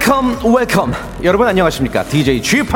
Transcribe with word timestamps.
Welcome 0.00 0.54
welcome 0.54 0.92
여러분 1.22 1.46
안녕하십니까? 1.46 2.02
DJ 2.04 2.42
g 2.42 2.62
p 2.62 2.68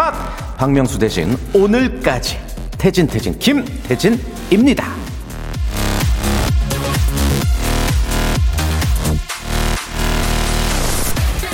박명수 0.56 0.98
대신 0.98 1.37
오늘까지 1.55 2.38
태진 2.77 3.06
태진 3.06 3.38
김태진입니다. 3.38 4.87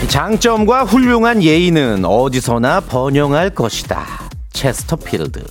장점과 0.09 0.85
훌륭한 0.85 1.43
예의는 1.43 2.05
어디서나 2.05 2.81
번영할 2.81 3.51
것이다. 3.51 4.05
체스터필드 4.53 5.45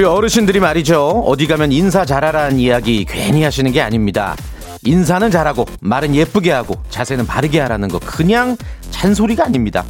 우리 0.00 0.06
어르신들이 0.06 0.60
말이죠. 0.60 1.24
어디 1.26 1.46
가면 1.46 1.72
인사 1.72 2.06
잘하라는 2.06 2.58
이야기 2.58 3.04
괜히 3.04 3.42
하시는 3.42 3.70
게 3.70 3.82
아닙니다. 3.82 4.34
인사는 4.82 5.30
잘하고 5.30 5.66
말은 5.82 6.14
예쁘게 6.14 6.50
하고 6.52 6.76
자세는 6.88 7.26
바르게 7.26 7.60
하라는 7.60 7.88
거 7.88 7.98
그냥 7.98 8.56
잔소리가 8.90 9.44
아닙니다. 9.44 9.84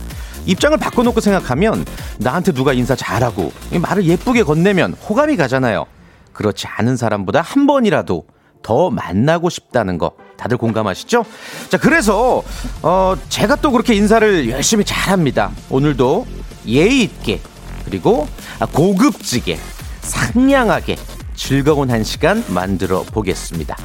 입장을 0.47 0.77
바꿔놓고 0.79 1.21
생각하면 1.21 1.85
나한테 2.19 2.51
누가 2.51 2.73
인사 2.73 2.97
잘하고 2.97 3.53
말을 3.71 4.05
예쁘게 4.05 4.43
건네면 4.43 4.95
호감이 4.95 5.37
가잖아요. 5.37 5.87
그렇지 6.33 6.67
않은 6.67 6.97
사람보다 6.97 7.41
한 7.41 7.69
번이라도 7.69 8.25
더 8.65 8.91
만나고 8.91 9.49
싶다는 9.49 9.97
거 9.97 10.11
다들 10.37 10.57
공감하시죠? 10.57 11.25
자 11.69 11.79
그래서 11.79 12.43
어 12.83 13.15
제가 13.29 13.55
또 13.55 13.71
그렇게 13.71 13.95
인사를 13.95 14.51
열심히 14.51 14.85
잘합니다. 14.85 15.53
오늘도 15.71 16.27
예의 16.67 17.05
있게 17.05 17.41
그리고 17.85 18.27
고급지게 18.73 19.57
상냥하게 20.01 20.97
즐거운 21.35 21.91
한 21.91 22.05
시간 22.05 22.45
만들어 22.49 23.03
보겠습니다. 23.03 23.77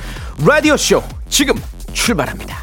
라디오 0.45 0.75
쇼 0.77 1.01
지금 1.29 1.55
출발합니다. 1.93 2.57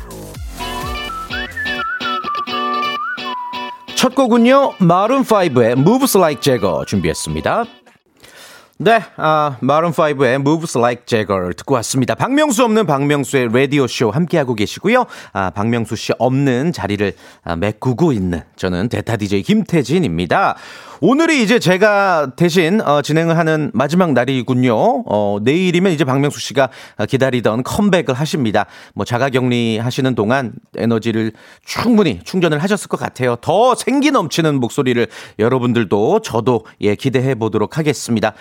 첫 3.97 4.15
곡은요 4.15 4.75
마룬 4.81 5.23
5의 5.23 5.79
Moves 5.79 6.19
Like 6.19 6.41
Jagger 6.41 6.85
준비했습니다. 6.87 7.65
네, 8.79 9.01
아, 9.17 9.59
마룬5의 9.63 10.41
Moves 10.41 10.77
Like 10.77 11.07
Jagger 11.07 11.55
듣고 11.55 11.75
왔습니다. 11.75 12.17
박명수 12.17 12.65
없는 12.65 12.85
박명수의 12.85 13.51
라디오쇼 13.53 14.11
함께하고 14.11 14.57
계시고요. 14.57 15.07
아, 15.33 15.51
박명수 15.51 15.95
씨 15.95 16.13
없는 16.19 16.73
자리를 16.73 17.13
아, 17.45 17.55
메꾸고 17.55 18.13
있는 18.13 18.43
저는 18.57 18.89
대타 18.89 19.19
DJ 19.19 19.43
김태진입니다. 19.43 20.57
오늘이 21.05 21.43
이제 21.43 21.59
제가 21.59 22.31
대신 22.37 22.81
어, 22.81 23.03
진행을 23.03 23.37
하는 23.37 23.73
마지막 23.75 24.13
날이군요. 24.13 25.03
어, 25.05 25.39
내일이면 25.43 25.91
이제 25.91 26.05
박명수 26.05 26.39
씨가 26.39 26.69
기다리던 27.09 27.65
컴백을 27.65 28.15
하십니다. 28.15 28.67
뭐 28.95 29.05
자가 29.05 29.29
격리 29.29 29.79
하시는 29.79 30.15
동안 30.15 30.53
에너지를 30.77 31.33
충분히 31.65 32.21
충전을 32.23 32.63
하셨을 32.63 32.87
것 32.87 33.01
같아요. 33.01 33.35
더 33.41 33.75
생기 33.75 34.13
넘치는 34.13 34.61
목소리를 34.61 35.09
여러분들도 35.41 36.21
저도 36.21 36.67
예, 36.83 36.95
기대해 36.95 37.35
보도록 37.35 37.79
하겠습니다. 37.79 38.35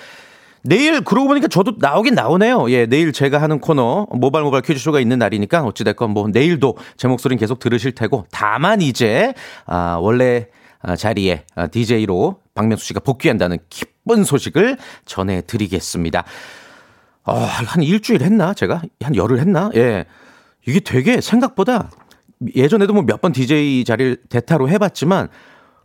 내일 0.62 1.02
그러고 1.02 1.30
보니까 1.30 1.48
저도 1.48 1.78
나오긴 1.80 2.14
나오네요. 2.14 2.70
예, 2.70 2.86
내일 2.86 3.12
제가 3.12 3.42
하는 3.42 3.58
코너 3.60 4.06
모발 4.12 4.44
모발 4.44 4.62
퀴즈쇼가 4.62 5.00
있는 5.00 5.18
날이니까 5.18 5.64
어찌 5.64 5.84
됐건 5.84 6.12
뭐 6.12 6.28
내일도 6.28 6.78
제 6.96 7.08
목소리는 7.08 7.40
계속 7.40 7.58
들으실 7.58 7.94
테고 7.94 8.28
다만 8.30 8.84
이제 8.84 9.34
아, 9.66 9.98
원래 10.00 10.46
아, 10.84 10.96
자리에 10.96 11.44
아, 11.56 11.66
DJ로 11.66 12.41
박명수 12.54 12.86
씨가 12.86 13.00
복귀한다는 13.02 13.58
기쁜 13.70 14.24
소식을 14.24 14.78
전해드리겠습니다. 15.06 16.24
어, 17.24 17.34
한 17.36 17.84
일주일 17.84 18.24
했나 18.24 18.54
제가 18.54 18.82
한 19.02 19.16
열흘 19.16 19.40
했나? 19.40 19.70
예, 19.76 20.06
이게 20.68 20.80
되게 20.80 21.22
생각보다 21.22 21.92
예전에도 22.56 22.94
뭐 22.94 23.04
몇 23.04 23.22
번 23.22 23.32
DJ 23.32 23.84
자리를 23.86 24.18
대타로 24.30 24.68
해봤지만 24.70 25.30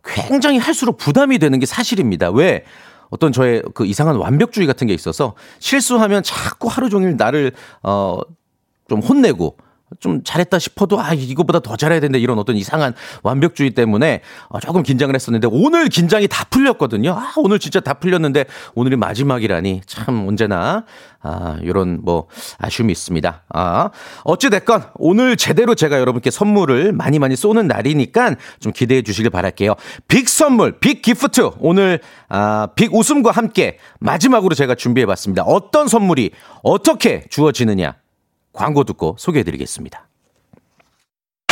굉장히 0.03 0.57
할수록 0.57 0.97
부담이 0.97 1.37
되는 1.39 1.59
게 1.59 1.65
사실입니다. 1.65 2.31
왜? 2.31 2.63
어떤 3.09 3.31
저의 3.31 3.61
그 3.73 3.85
이상한 3.85 4.15
완벽주의 4.17 4.67
같은 4.67 4.87
게 4.87 4.93
있어서 4.93 5.35
실수하면 5.59 6.23
자꾸 6.23 6.67
하루 6.67 6.89
종일 6.89 7.15
나를 7.17 7.51
어 7.83 8.19
좀 8.89 9.01
혼내고 9.01 9.57
좀 9.99 10.21
잘했다 10.23 10.59
싶어도 10.59 10.99
아 10.99 11.13
이거보다 11.13 11.59
더 11.59 11.77
잘해야 11.77 12.01
된다 12.01 12.17
이런 12.17 12.37
어떤 12.37 12.57
이상한 12.57 12.93
완벽주의 13.23 13.71
때문에 13.71 14.21
어, 14.49 14.59
조금 14.59 14.83
긴장을 14.83 15.13
했었는데 15.15 15.47
오늘 15.49 15.87
긴장이 15.87 16.27
다 16.27 16.45
풀렸거든요. 16.49 17.11
아 17.11 17.33
오늘 17.37 17.57
진짜 17.57 17.79
다 17.79 17.93
풀렸는데 17.93 18.45
오늘이 18.75 18.97
마지막이라니 18.97 19.81
참 19.85 20.27
언제나 20.27 20.83
아 21.21 21.57
이런 21.61 21.99
뭐 22.03 22.27
아쉬움이 22.57 22.91
있습니다. 22.91 23.43
아 23.53 23.89
어찌 24.25 24.49
됐건 24.49 24.87
오늘 24.95 25.37
제대로 25.37 25.73
제가 25.73 25.99
여러분께 25.99 26.31
선물을 26.31 26.91
많이 26.91 27.17
많이 27.17 27.37
쏘는 27.37 27.67
날이니까 27.67 28.35
좀 28.59 28.73
기대해 28.73 29.01
주시길 29.01 29.31
바랄게요. 29.31 29.75
빅 30.09 30.27
선물, 30.27 30.79
빅 30.79 31.01
기프트 31.01 31.51
오늘 31.59 32.01
아빅 32.27 32.93
웃음과 32.93 33.31
함께 33.31 33.77
마지막으로 33.99 34.53
제가 34.53 34.75
준비해 34.75 35.05
봤습니다. 35.05 35.43
어떤 35.43 35.87
선물이 35.87 36.31
어떻게 36.61 37.23
주어지느냐 37.29 37.95
광고 38.57 38.83
듣고 38.83 39.15
소개해 39.19 39.43
드리겠습니다. 39.43 40.07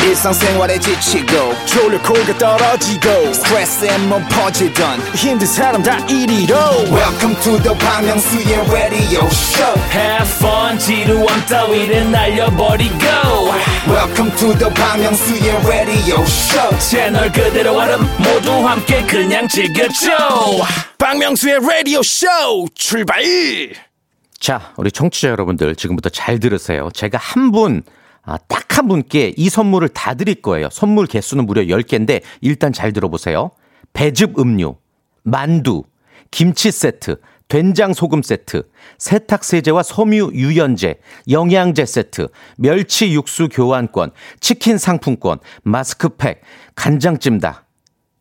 일상생활에 0.01 0.79
지치고, 0.79 1.53
졸려 1.65 1.99
코가 2.03 2.37
떨어지고, 2.37 3.33
스트레스에 3.33 3.97
몸 4.07 4.23
퍼지던, 4.29 4.99
힘든 5.15 5.47
사람 5.47 5.81
다 5.81 5.97
이리로. 6.05 6.55
welcome 6.91 7.35
to 7.41 7.57
the 7.63 7.75
Bang 7.79 8.05
Myung-soo's 8.05 8.71
radio 8.71 9.25
show 9.25 9.73
Have 9.91 10.29
fun, 10.37 10.77
지루함 10.77 11.45
따위를 11.47 12.11
날려버리고. 12.11 13.03
welcome 13.87 14.29
to 14.37 14.53
the 14.57 14.71
Bang 14.75 15.01
Myung-soo's 15.01 15.65
radio 15.67 16.21
show 16.21 16.79
채널 16.79 17.31
그대로 17.31 17.75
얼음 17.75 18.01
모두 18.19 18.51
함께 18.67 19.03
그냥 19.07 19.47
즐겨줘. 19.47 20.11
박명수의 20.99 21.59
라디오 21.61 22.03
쇼 22.03 22.27
출발. 22.75 23.23
자, 24.45 24.73
우리 24.77 24.91
청취자 24.91 25.29
여러분들 25.29 25.75
지금부터 25.75 26.09
잘 26.09 26.39
들으세요. 26.39 26.89
제가 26.93 27.17
한 27.17 27.51
분, 27.51 27.81
아, 28.21 28.37
딱 28.37 28.65
한 28.77 28.87
분께 28.87 29.33
이 29.37 29.49
선물을 29.49 29.89
다 29.89 30.13
드릴 30.13 30.41
거예요. 30.41 30.69
선물 30.71 31.07
개수는 31.07 31.45
무려 31.45 31.63
10개인데 31.63 32.21
일단 32.41 32.73
잘 32.73 32.91
들어보세요. 32.93 33.51
배즙 33.93 34.37
음료, 34.37 34.77
만두, 35.23 35.83
김치 36.29 36.71
세트, 36.71 37.15
된장 37.47 37.93
소금 37.93 38.21
세트, 38.21 38.63
세탁 38.97 39.43
세제와 39.43 39.83
섬유 39.83 40.31
유연제, 40.33 40.99
영양제 41.29 41.85
세트, 41.85 42.27
멸치 42.57 43.13
육수 43.13 43.47
교환권, 43.49 44.11
치킨 44.39 44.77
상품권, 44.77 45.39
마스크팩, 45.63 46.41
간장 46.75 47.19
찜닭, 47.19 47.64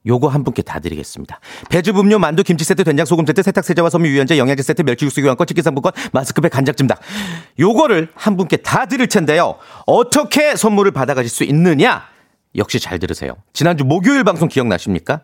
요거 0.07 0.29
한 0.29 0.45
분께 0.45 0.63
다 0.63 0.81
드리겠습니다. 0.81 1.41
배즙 1.71 1.99
음료, 1.99 2.19
만두, 2.19 2.43
김치 2.43 2.65
세트, 2.65 2.85
된장 2.85 3.07
소금 3.07 3.25
세트, 3.27 3.43
세탁 3.43 3.65
세제와 3.65 3.91
섬유 3.91 4.09
유연제, 4.09 4.39
영양제 4.39 4.63
세트, 4.63 4.83
멸치 4.83 5.05
육수 5.05 5.23
교환권, 5.23 5.47
치킨 5.47 5.63
상품권, 5.63 5.93
마스크팩, 6.13 6.53
간장찜닭. 6.53 7.01
요거를 7.59 8.09
한 8.15 8.37
분께 8.37 8.59
다 8.59 8.87
드릴 8.87 9.09
텐데요. 9.09 9.57
어떻게 9.87 10.57
선물을 10.57 10.93
받아가실 10.93 11.31
수 11.31 11.45
있느냐? 11.45 12.05
역시 12.57 12.79
잘 12.79 12.99
들으세요. 12.99 13.35
지난주 13.53 13.85
목요일 13.85 14.25
방송 14.25 14.49
기억나십니까? 14.49 15.23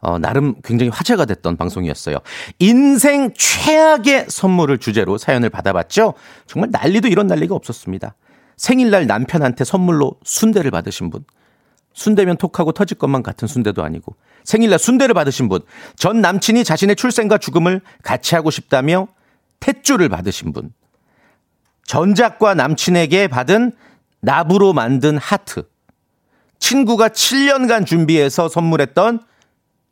어, 0.00 0.18
나름 0.18 0.54
굉장히 0.62 0.90
화제가 0.90 1.24
됐던 1.24 1.56
방송이었어요. 1.56 2.18
인생 2.60 3.32
최악의 3.34 4.26
선물을 4.28 4.78
주제로 4.78 5.18
사연을 5.18 5.50
받아봤죠? 5.50 6.14
정말 6.46 6.70
난리도 6.70 7.08
이런 7.08 7.26
난리가 7.26 7.54
없었습니다. 7.54 8.14
생일날 8.56 9.06
남편한테 9.06 9.64
선물로 9.64 10.16
순대를 10.24 10.70
받으신 10.70 11.10
분. 11.10 11.24
순대면 11.98 12.36
톡하고 12.36 12.70
터질 12.70 12.96
것만 12.96 13.24
같은 13.24 13.48
순대도 13.48 13.82
아니고 13.82 14.14
생일날 14.44 14.78
순대를 14.78 15.14
받으신 15.14 15.48
분, 15.48 15.60
전 15.96 16.20
남친이 16.20 16.62
자신의 16.62 16.94
출생과 16.94 17.38
죽음을 17.38 17.80
같이 18.04 18.36
하고 18.36 18.50
싶다며 18.50 19.08
탯줄을 19.58 20.08
받으신 20.08 20.52
분, 20.52 20.72
전작과 21.84 22.54
남친에게 22.54 23.26
받은 23.26 23.72
나부로 24.20 24.72
만든 24.72 25.18
하트, 25.18 25.68
친구가 26.60 27.08
7년간 27.08 27.84
준비해서 27.84 28.48
선물했던 28.48 29.20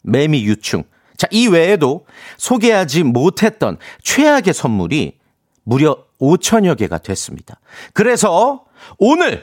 매미 0.02 0.44
유충. 0.44 0.85
자, 1.17 1.26
이 1.32 1.49
외에도 1.49 2.06
소개하지 2.37 3.02
못했던 3.02 3.79
최악의 4.02 4.55
선물이 4.55 5.19
무려 5.64 6.05
5천여 6.20 6.79
개가 6.79 6.99
됐습니다. 6.99 7.59
그래서 7.93 8.64
오늘 8.99 9.43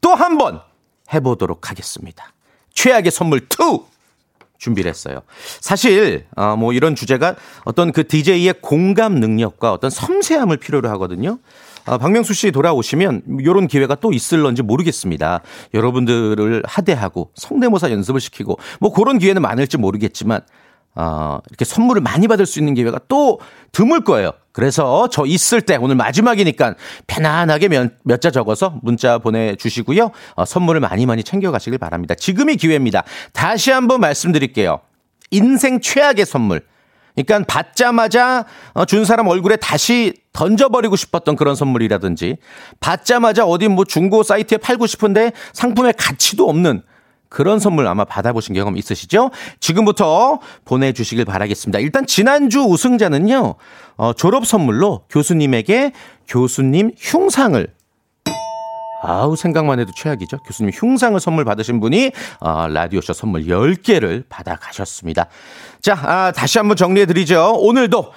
또 0.00 0.14
한 0.14 0.38
번 0.38 0.67
해보도록 1.12 1.70
하겠습니다. 1.70 2.32
최악의 2.74 3.10
선물 3.10 3.40
2 3.40 3.80
준비를 4.58 4.88
했어요. 4.88 5.22
사실 5.60 6.26
어, 6.36 6.56
뭐 6.56 6.72
이런 6.72 6.94
주제가 6.94 7.36
어떤 7.64 7.92
그 7.92 8.06
DJ의 8.06 8.54
공감 8.60 9.14
능력과 9.14 9.72
어떤 9.72 9.90
섬세함을 9.90 10.56
필요로 10.58 10.88
하거든요. 10.90 11.38
아, 11.84 11.96
박명수 11.96 12.34
씨 12.34 12.50
돌아오시면 12.50 13.22
이런 13.40 13.66
기회가 13.66 13.94
또 13.94 14.12
있을런지 14.12 14.62
모르겠습니다. 14.62 15.40
여러분들을 15.72 16.62
하대하고 16.66 17.30
성대모사 17.34 17.90
연습을 17.90 18.20
시키고 18.20 18.58
뭐 18.80 18.92
그런 18.92 19.18
기회는 19.18 19.40
많을지 19.40 19.78
모르겠지만 19.78 20.42
어, 21.00 21.38
이렇게 21.48 21.64
선물을 21.64 22.02
많이 22.02 22.26
받을 22.26 22.44
수 22.44 22.58
있는 22.58 22.74
기회가 22.74 22.98
또 23.06 23.38
드물 23.70 24.02
거예요. 24.02 24.32
그래서 24.50 25.08
저 25.12 25.24
있을 25.24 25.62
때 25.62 25.76
오늘 25.76 25.94
마지막이니까 25.94 26.74
편안하게 27.06 27.68
몇 27.68 28.20
자 28.20 28.32
적어서 28.32 28.74
문자 28.82 29.18
보내주시고요. 29.18 30.10
어, 30.34 30.44
선물을 30.44 30.80
많이 30.80 31.06
많이 31.06 31.22
챙겨가시길 31.22 31.78
바랍니다. 31.78 32.16
지금이 32.16 32.56
기회입니다. 32.56 33.04
다시 33.32 33.70
한번 33.70 34.00
말씀드릴게요. 34.00 34.80
인생 35.30 35.80
최악의 35.80 36.26
선물. 36.26 36.62
그러니까 37.14 37.44
받자마자 37.46 38.44
어, 38.74 38.84
준 38.84 39.04
사람 39.04 39.28
얼굴에 39.28 39.54
다시 39.56 40.14
던져버리고 40.32 40.96
싶었던 40.96 41.36
그런 41.36 41.54
선물이라든지 41.54 42.38
받자마자 42.80 43.44
어디 43.44 43.68
뭐 43.68 43.84
중고 43.84 44.24
사이트에 44.24 44.58
팔고 44.58 44.88
싶은데 44.88 45.30
상품의 45.52 45.94
가치도 45.96 46.48
없는 46.48 46.82
그런 47.28 47.58
선물 47.58 47.86
아마 47.86 48.04
받아보신 48.04 48.54
경험 48.54 48.76
있으시죠? 48.76 49.30
지금부터 49.60 50.38
보내주시길 50.64 51.24
바라겠습니다. 51.24 51.78
일단 51.78 52.06
지난주 52.06 52.60
우승자는요, 52.60 53.54
어, 53.96 54.12
졸업 54.14 54.46
선물로 54.46 55.04
교수님에게 55.10 55.92
교수님 56.26 56.92
흉상을 56.96 57.66
아우 59.00 59.36
생각만 59.36 59.78
해도 59.78 59.92
최악이죠. 59.96 60.38
교수님 60.38 60.72
흉상을 60.74 61.18
선물 61.20 61.44
받으신 61.44 61.80
분이 61.80 62.10
어, 62.40 62.66
라디오쇼 62.68 63.12
선물 63.12 63.44
10개를 63.46 64.24
받아 64.28 64.56
가셨습니다. 64.56 65.26
자, 65.80 65.94
아, 66.02 66.32
다시 66.32 66.58
한번 66.58 66.76
정리해 66.76 67.06
드리죠. 67.06 67.54
오늘도 67.58 68.12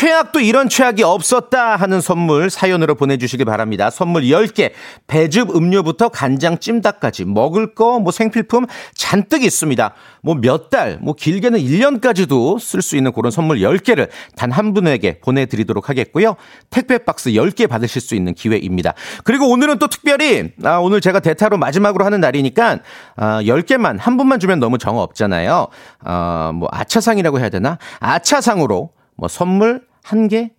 최악도 0.00 0.38
이런 0.40 0.68
최악이 0.68 1.02
없었다 1.02 1.74
하는 1.74 2.00
선물 2.00 2.48
사연으로 2.48 2.94
보내주시기 2.94 3.44
바랍니다. 3.44 3.90
선물 3.90 4.22
10개, 4.22 4.70
배즙 5.08 5.54
음료부터 5.54 6.08
간장 6.08 6.58
찜닭까지 6.58 7.24
먹을 7.26 7.74
거, 7.74 7.98
뭐 7.98 8.12
생필품 8.12 8.66
잔뜩 8.94 9.42
있습니다. 9.42 9.92
뭐 10.22 10.36
몇 10.36 10.70
달, 10.70 10.98
뭐 11.02 11.14
길게는 11.14 11.58
1년까지도 11.58 12.60
쓸 12.60 12.80
수 12.82 12.96
있는 12.96 13.12
그런 13.12 13.30
선물 13.30 13.58
10개를 13.58 14.08
단 14.36 14.50
한 14.52 14.72
분에게 14.74 15.18
보내드리도록 15.20 15.88
하겠고요. 15.90 16.36
택배 16.70 16.98
박스 16.98 17.30
10개 17.30 17.68
받으실 17.68 18.00
수 18.00 18.14
있는 18.14 18.32
기회입니다. 18.32 18.94
그리고 19.24 19.50
오늘은 19.50 19.78
또 19.80 19.88
특별히, 19.88 20.52
아, 20.64 20.78
오늘 20.78 21.00
제가 21.00 21.20
대타로 21.20 21.58
마지막으로 21.58 22.04
하는 22.04 22.20
날이니까, 22.20 22.78
아, 23.16 23.42
10개만, 23.42 23.98
한 23.98 24.16
분만 24.16 24.38
주면 24.38 24.60
너무 24.60 24.78
정어 24.78 25.02
없잖아요. 25.02 25.66
아, 26.04 26.52
뭐 26.54 26.68
아차상이라고 26.72 27.40
해야 27.40 27.48
되나? 27.48 27.78
아차상으로 27.98 28.90
뭐 29.20 29.28
선물 29.28 29.86
한 30.02 30.28
개 30.28 30.50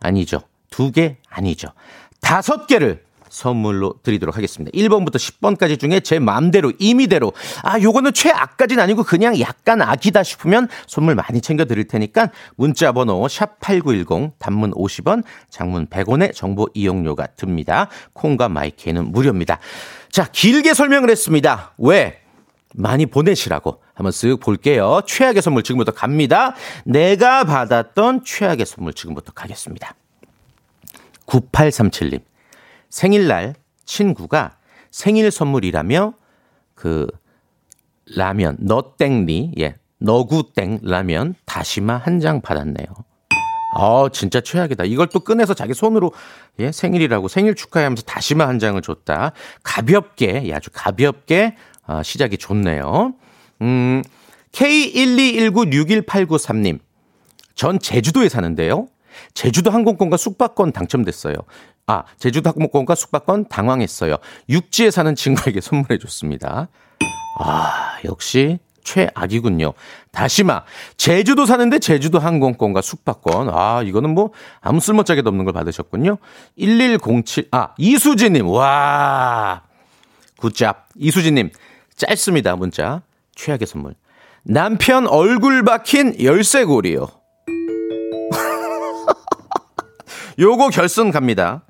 아니죠. 0.00 0.40
두 0.70 0.90
개 0.90 1.16
아니죠. 1.28 1.68
다섯 2.20 2.66
개를 2.66 3.04
선물로 3.28 3.94
드리도록 4.02 4.36
하겠습니다. 4.36 4.70
1번부터 4.76 5.16
10번까지 5.16 5.78
중에 5.78 6.00
제 6.00 6.18
마음대로, 6.18 6.72
임의대로, 6.78 7.32
아, 7.62 7.78
요거는 7.78 8.14
최악까지는 8.14 8.82
아니고 8.82 9.02
그냥 9.02 9.38
약간 9.40 9.82
악이다 9.82 10.22
싶으면 10.22 10.68
선물 10.86 11.14
많이 11.16 11.40
챙겨 11.42 11.66
드릴 11.66 11.86
테니까 11.86 12.30
문자 12.56 12.92
번호 12.92 13.26
샵8910 13.26 14.32
단문 14.38 14.70
50원, 14.72 15.22
장문 15.50 15.86
100원의 15.88 16.34
정보 16.34 16.68
이용료가 16.72 17.26
듭니다. 17.36 17.88
콩과 18.14 18.48
마이크는 18.48 19.12
무료입니다. 19.12 19.58
자, 20.10 20.26
길게 20.32 20.72
설명을 20.72 21.10
했습니다. 21.10 21.74
왜? 21.78 22.20
많이 22.76 23.06
보내시라고 23.06 23.82
한번 23.94 24.10
쓱 24.12 24.40
볼게요. 24.40 25.00
최악의 25.06 25.42
선물 25.42 25.62
지금부터 25.62 25.92
갑니다. 25.92 26.54
내가 26.84 27.44
받았던 27.44 28.24
최악의 28.24 28.66
선물 28.66 28.92
지금부터 28.92 29.32
가겠습니다. 29.32 29.94
9837님. 31.26 32.20
생일날 32.90 33.54
친구가 33.84 34.56
생일 34.90 35.30
선물이라며 35.30 36.14
그 36.74 37.06
라면 38.14 38.56
너땡리 38.60 39.52
예 39.58 39.76
너구땡 39.98 40.80
라면 40.82 41.34
다시마 41.44 41.96
한 41.96 42.20
장 42.20 42.40
받았네요. 42.40 42.86
아 43.78 44.08
진짜 44.12 44.40
최악이다. 44.40 44.84
이걸 44.84 45.08
또 45.08 45.20
꺼내서 45.20 45.52
자기 45.54 45.74
손으로 45.74 46.12
예 46.60 46.72
생일이라고 46.72 47.28
생일 47.28 47.54
축하하면서 47.54 48.04
다시마 48.04 48.46
한 48.46 48.58
장을 48.58 48.80
줬다. 48.80 49.32
가볍게 49.62 50.42
예, 50.46 50.54
아주 50.54 50.70
가볍게 50.72 51.56
아, 51.86 52.02
시작이 52.02 52.38
좋네요. 52.38 53.14
음, 53.62 54.02
K121961893님. 54.52 56.78
전 57.54 57.78
제주도에 57.78 58.28
사는데요. 58.28 58.88
제주도 59.34 59.70
항공권과 59.70 60.16
숙박권 60.16 60.72
당첨됐어요. 60.72 61.34
아, 61.86 62.02
제주도 62.18 62.50
항공권과 62.50 62.94
숙박권 62.94 63.48
당황했어요. 63.48 64.16
육지에 64.48 64.90
사는 64.90 65.14
친구에게 65.14 65.60
선물해 65.62 65.98
줬습니다. 65.98 66.68
아, 67.38 67.98
역시 68.04 68.58
최악이군요. 68.82 69.72
다시마. 70.12 70.62
제주도 70.96 71.44
사는데 71.46 71.78
제주도 71.78 72.18
항공권과 72.18 72.80
숙박권. 72.82 73.50
아, 73.52 73.82
이거는 73.82 74.10
뭐 74.10 74.32
아무 74.60 74.80
쓸모짝에도 74.80 75.28
없는 75.28 75.44
걸 75.44 75.52
받으셨군요. 75.54 76.18
1107, 76.56 77.48
아, 77.50 77.74
이수진 77.78 78.34
님. 78.34 78.48
와. 78.48 79.62
굿잡. 80.38 80.88
이수진 80.96 81.34
님. 81.34 81.50
짧습니다, 81.96 82.56
문자. 82.56 83.02
최악의 83.34 83.66
선물. 83.66 83.94
남편 84.44 85.06
얼굴 85.06 85.64
박힌 85.64 86.22
열쇠고리요. 86.22 87.08
요거 90.38 90.68
결승 90.68 91.10
갑니다. 91.10 91.64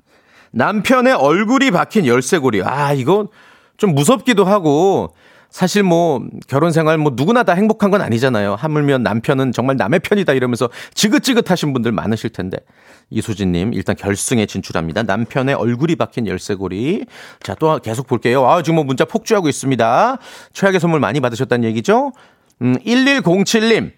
남편의 0.51 1.13
얼굴이 1.13 1.71
박힌 1.71 2.05
열쇠고리. 2.05 2.61
아, 2.63 2.93
이거 2.93 3.29
좀 3.77 3.95
무섭기도 3.95 4.45
하고, 4.45 5.15
사실 5.49 5.83
뭐 5.83 6.21
결혼 6.47 6.71
생활 6.71 6.97
뭐 6.97 7.13
누구나 7.15 7.43
다 7.43 7.53
행복한 7.53 7.89
건 7.89 8.01
아니잖아요. 8.01 8.55
하물며 8.55 8.99
남편은 8.99 9.51
정말 9.53 9.77
남의 9.77 10.01
편이다 10.01 10.33
이러면서 10.33 10.69
지긋지긋하신 10.93 11.73
분들 11.73 11.91
많으실 11.91 12.31
텐데. 12.31 12.57
이수진님 13.09 13.73
일단 13.73 13.95
결승에 13.95 14.45
진출합니다. 14.45 15.03
남편의 15.03 15.55
얼굴이 15.55 15.95
박힌 15.95 16.27
열쇠고리. 16.27 17.05
자, 17.41 17.55
또 17.55 17.79
계속 17.79 18.07
볼게요. 18.07 18.45
아, 18.47 18.61
지금 18.61 18.75
뭐 18.75 18.83
문자 18.83 19.05
폭주하고 19.05 19.47
있습니다. 19.47 20.17
최악의 20.53 20.79
선물 20.79 20.99
많이 20.99 21.19
받으셨다는 21.19 21.67
얘기죠? 21.69 22.11
음, 22.61 22.77
1107님. 22.85 23.91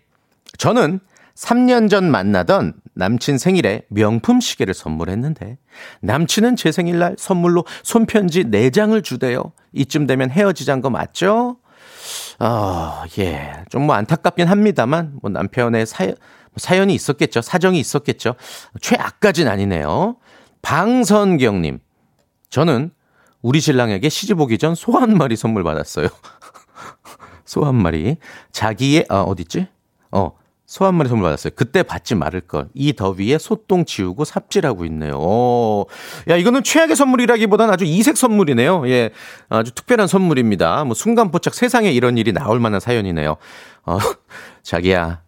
저는 0.58 1.00
3년 1.44 1.90
전 1.90 2.12
만나던 2.12 2.74
남친 2.96 3.38
생일에 3.38 3.84
명품 3.90 4.42
시계를 4.42 4.74
선물했는데 4.74 5.58
남친은 6.02 6.58
제 6.58 6.72
생일날 6.72 7.16
선물로 7.18 7.66
손편지 7.84 8.44
4장을 8.46 9.02
주대요. 9.04 9.54
이쯤 9.72 10.06
되면 10.06 10.30
헤어지자는 10.32 10.82
거 10.82 10.90
맞죠? 10.90 11.58
아, 12.40 13.06
예. 13.20 13.54
좀 13.70 13.84
뭐 13.84 13.96
안타깝긴 13.96 14.48
합니다만 14.48 15.18
뭐 15.22 15.32
남편의 15.32 15.86
사연 15.86 16.16
사연이 16.58 16.94
있었겠죠. 16.94 17.42
사정이 17.42 17.80
있었겠죠. 17.80 18.36
최악까진 18.82 19.48
아니네요. 19.48 20.18
방선경 20.62 21.62
님. 21.62 21.80
저는 22.50 22.92
우리 23.42 23.62
신랑에게 23.62 24.10
시집 24.10 24.42
오기 24.42 24.58
전 24.58 24.74
소 24.74 24.92
한 25.00 25.16
마리 25.18 25.38
선물 25.38 25.64
받았어요. 25.64 26.08
소 27.46 27.64
한 27.64 27.76
마리. 27.76 28.18
자기의, 28.52 29.06
아, 29.08 29.22
어딨지? 29.22 29.68
어, 30.12 30.32
소한 30.70 30.94
마리 30.94 31.10
선물 31.10 31.24
받았어요. 31.24 31.54
그때 31.56 31.82
받지 31.82 32.14
말을 32.14 32.42
걸. 32.42 32.68
이 32.76 32.94
더위에 32.94 33.40
소똥 33.40 33.86
지우고 33.86 34.24
삽질하고 34.24 34.86
있네요. 34.86 35.16
오. 35.18 35.88
야, 36.30 36.36
이거는 36.36 36.62
최악의 36.62 36.96
선물이라기보다는 36.96 37.74
아주 37.74 37.86
이색 37.86 38.16
선물이네요. 38.18 38.88
예. 38.88 39.10
아주 39.50 39.72
특별한 39.72 40.06
선물입니다. 40.08 40.84
뭐 40.84 40.94
순간 40.94 41.32
포착 41.32 41.56
세상에 41.56 41.92
이런 41.92 42.20
일이 42.20 42.32
나올 42.34 42.60
만한 42.60 42.80
사연이네요. 42.80 43.38
어, 43.88 43.98
자기야, 44.62 45.22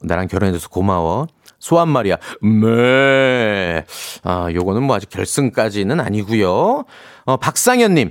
나랑 0.00 0.28
결혼해줘서 0.28 0.68
고마워. 0.68 1.26
소 1.58 1.80
한 1.80 1.88
마리야. 1.88 2.16
네. 2.40 3.84
아, 4.22 4.48
요거는 4.52 4.84
뭐 4.84 4.94
아직 4.94 5.10
결승까지는 5.10 5.98
아니고요. 5.98 6.84
어, 7.24 7.36
박상현 7.38 7.94
님. 7.94 8.10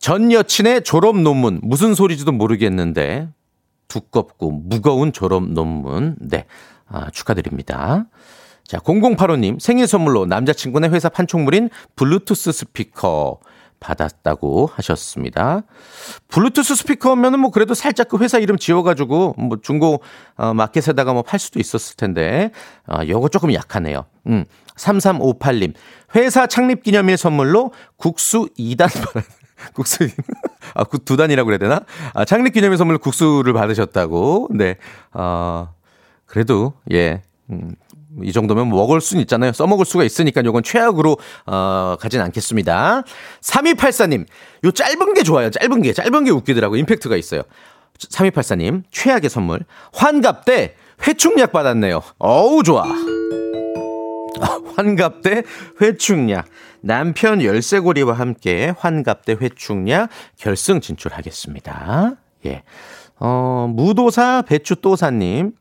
전 0.00 0.32
여친의 0.32 0.82
졸업 0.82 1.16
논문. 1.20 1.60
무슨 1.62 1.94
소리지도 1.94 2.32
모르겠는데. 2.32 3.28
두껍고 3.90 4.50
무거운 4.52 5.12
졸업 5.12 5.50
논문. 5.50 6.16
네. 6.20 6.46
아, 6.88 7.10
축하드립니다. 7.10 8.06
자, 8.64 8.78
0085님. 8.78 9.60
생일 9.60 9.86
선물로 9.86 10.26
남자친구네 10.26 10.88
회사 10.88 11.08
판촉물인 11.10 11.68
블루투스 11.96 12.52
스피커. 12.52 13.40
받았다고 13.80 14.68
하셨습니다. 14.74 15.62
블루투스 16.28 16.74
스피커면은 16.74 17.40
뭐 17.40 17.50
그래도 17.50 17.72
살짝 17.72 18.08
그 18.10 18.18
회사 18.18 18.38
이름 18.38 18.58
지워가지고 18.58 19.36
뭐 19.38 19.56
중고 19.62 20.02
어, 20.36 20.52
마켓에다가 20.52 21.14
뭐 21.14 21.22
팔 21.22 21.40
수도 21.40 21.58
있었을 21.58 21.96
텐데, 21.96 22.50
아, 22.86 23.06
요거 23.06 23.30
조금 23.30 23.54
약하네요. 23.54 24.04
음, 24.26 24.44
3358님. 24.76 25.72
회사 26.14 26.46
창립 26.46 26.82
기념일 26.82 27.16
선물로 27.16 27.72
국수 27.96 28.50
2단 28.58 28.80
받았, 28.92 29.24
국수, 29.72 30.06
아, 30.74 30.84
그두 30.84 31.16
단이라고 31.16 31.46
그래야 31.46 31.58
되나? 31.58 31.80
아, 32.14 32.24
창립 32.24 32.52
기념일 32.52 32.76
선물 32.78 32.98
국수를 32.98 33.52
받으셨다고. 33.52 34.48
네. 34.52 34.76
어, 35.12 35.68
그래도, 36.26 36.74
예. 36.92 37.22
음, 37.50 37.74
이 38.22 38.32
정도면 38.32 38.68
뭐 38.68 38.80
먹을 38.80 39.00
수는 39.00 39.20
있잖아요. 39.22 39.52
써먹을 39.52 39.84
수가 39.84 40.04
있으니까 40.04 40.42
요건 40.44 40.62
최악으로, 40.62 41.16
어, 41.46 41.96
가진 42.00 42.20
않겠습니다. 42.20 43.02
3284님, 43.40 44.26
요 44.64 44.70
짧은 44.70 45.14
게 45.14 45.22
좋아요. 45.22 45.50
짧은 45.50 45.82
게. 45.82 45.92
짧은 45.92 46.24
게 46.24 46.30
웃기더라고. 46.30 46.76
임팩트가 46.76 47.16
있어요. 47.16 47.42
3284님, 47.98 48.82
최악의 48.90 49.30
선물. 49.30 49.60
환갑 49.92 50.44
때 50.44 50.74
회충약 51.06 51.52
받았네요. 51.52 52.02
어우, 52.18 52.62
좋아. 52.62 52.84
환갑 54.76 55.22
때 55.22 55.42
회충약. 55.80 56.46
남편 56.82 57.42
열쇠고리와 57.42 58.14
함께 58.14 58.72
환갑 58.78 59.24
때 59.24 59.36
회충약 59.40 60.08
결승 60.38 60.80
진출하겠습니다. 60.80 62.14
예. 62.46 62.62
어, 63.18 63.70
무도사 63.70 64.42
배추또사님, 64.42 65.52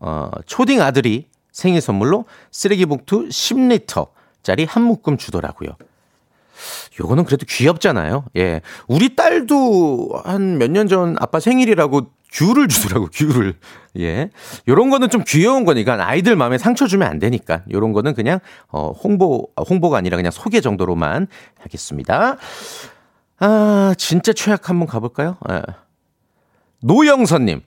어, 0.00 0.30
초딩 0.46 0.80
아들이 0.82 1.28
생일 1.52 1.80
선물로 1.80 2.24
쓰레기 2.50 2.86
봉투 2.86 3.28
10리터 3.28 4.08
짜리 4.42 4.64
한 4.64 4.82
묶음 4.82 5.16
주더라고요. 5.16 5.70
요거는 7.00 7.24
그래도 7.24 7.46
귀엽잖아요. 7.48 8.24
예. 8.36 8.60
우리 8.88 9.14
딸도 9.16 10.22
한 10.24 10.58
몇 10.58 10.70
년 10.70 10.88
전 10.88 11.16
아빠 11.20 11.38
생일이라고 11.40 12.10
귤을 12.34 12.66
주더라고, 12.68 13.08
귤을. 13.12 13.54
예. 13.98 14.30
요런 14.66 14.90
거는 14.90 15.08
좀 15.08 15.22
귀여운 15.26 15.64
거니까 15.64 15.96
아이들 16.06 16.34
마음에 16.34 16.58
상처 16.58 16.86
주면 16.86 17.08
안 17.08 17.18
되니까. 17.20 17.62
요런 17.70 17.92
거는 17.92 18.14
그냥, 18.14 18.40
어, 18.68 18.90
홍보, 18.90 19.48
홍보가 19.56 19.96
아니라 19.96 20.16
그냥 20.16 20.32
소개 20.32 20.60
정도로만 20.60 21.28
하겠습니다. 21.60 22.36
아, 23.38 23.94
진짜 23.96 24.32
최악 24.32 24.68
한번 24.68 24.88
가 24.88 24.98
볼까요? 24.98 25.36
예. 25.50 25.62
노영선 26.80 27.46
님. 27.46 27.62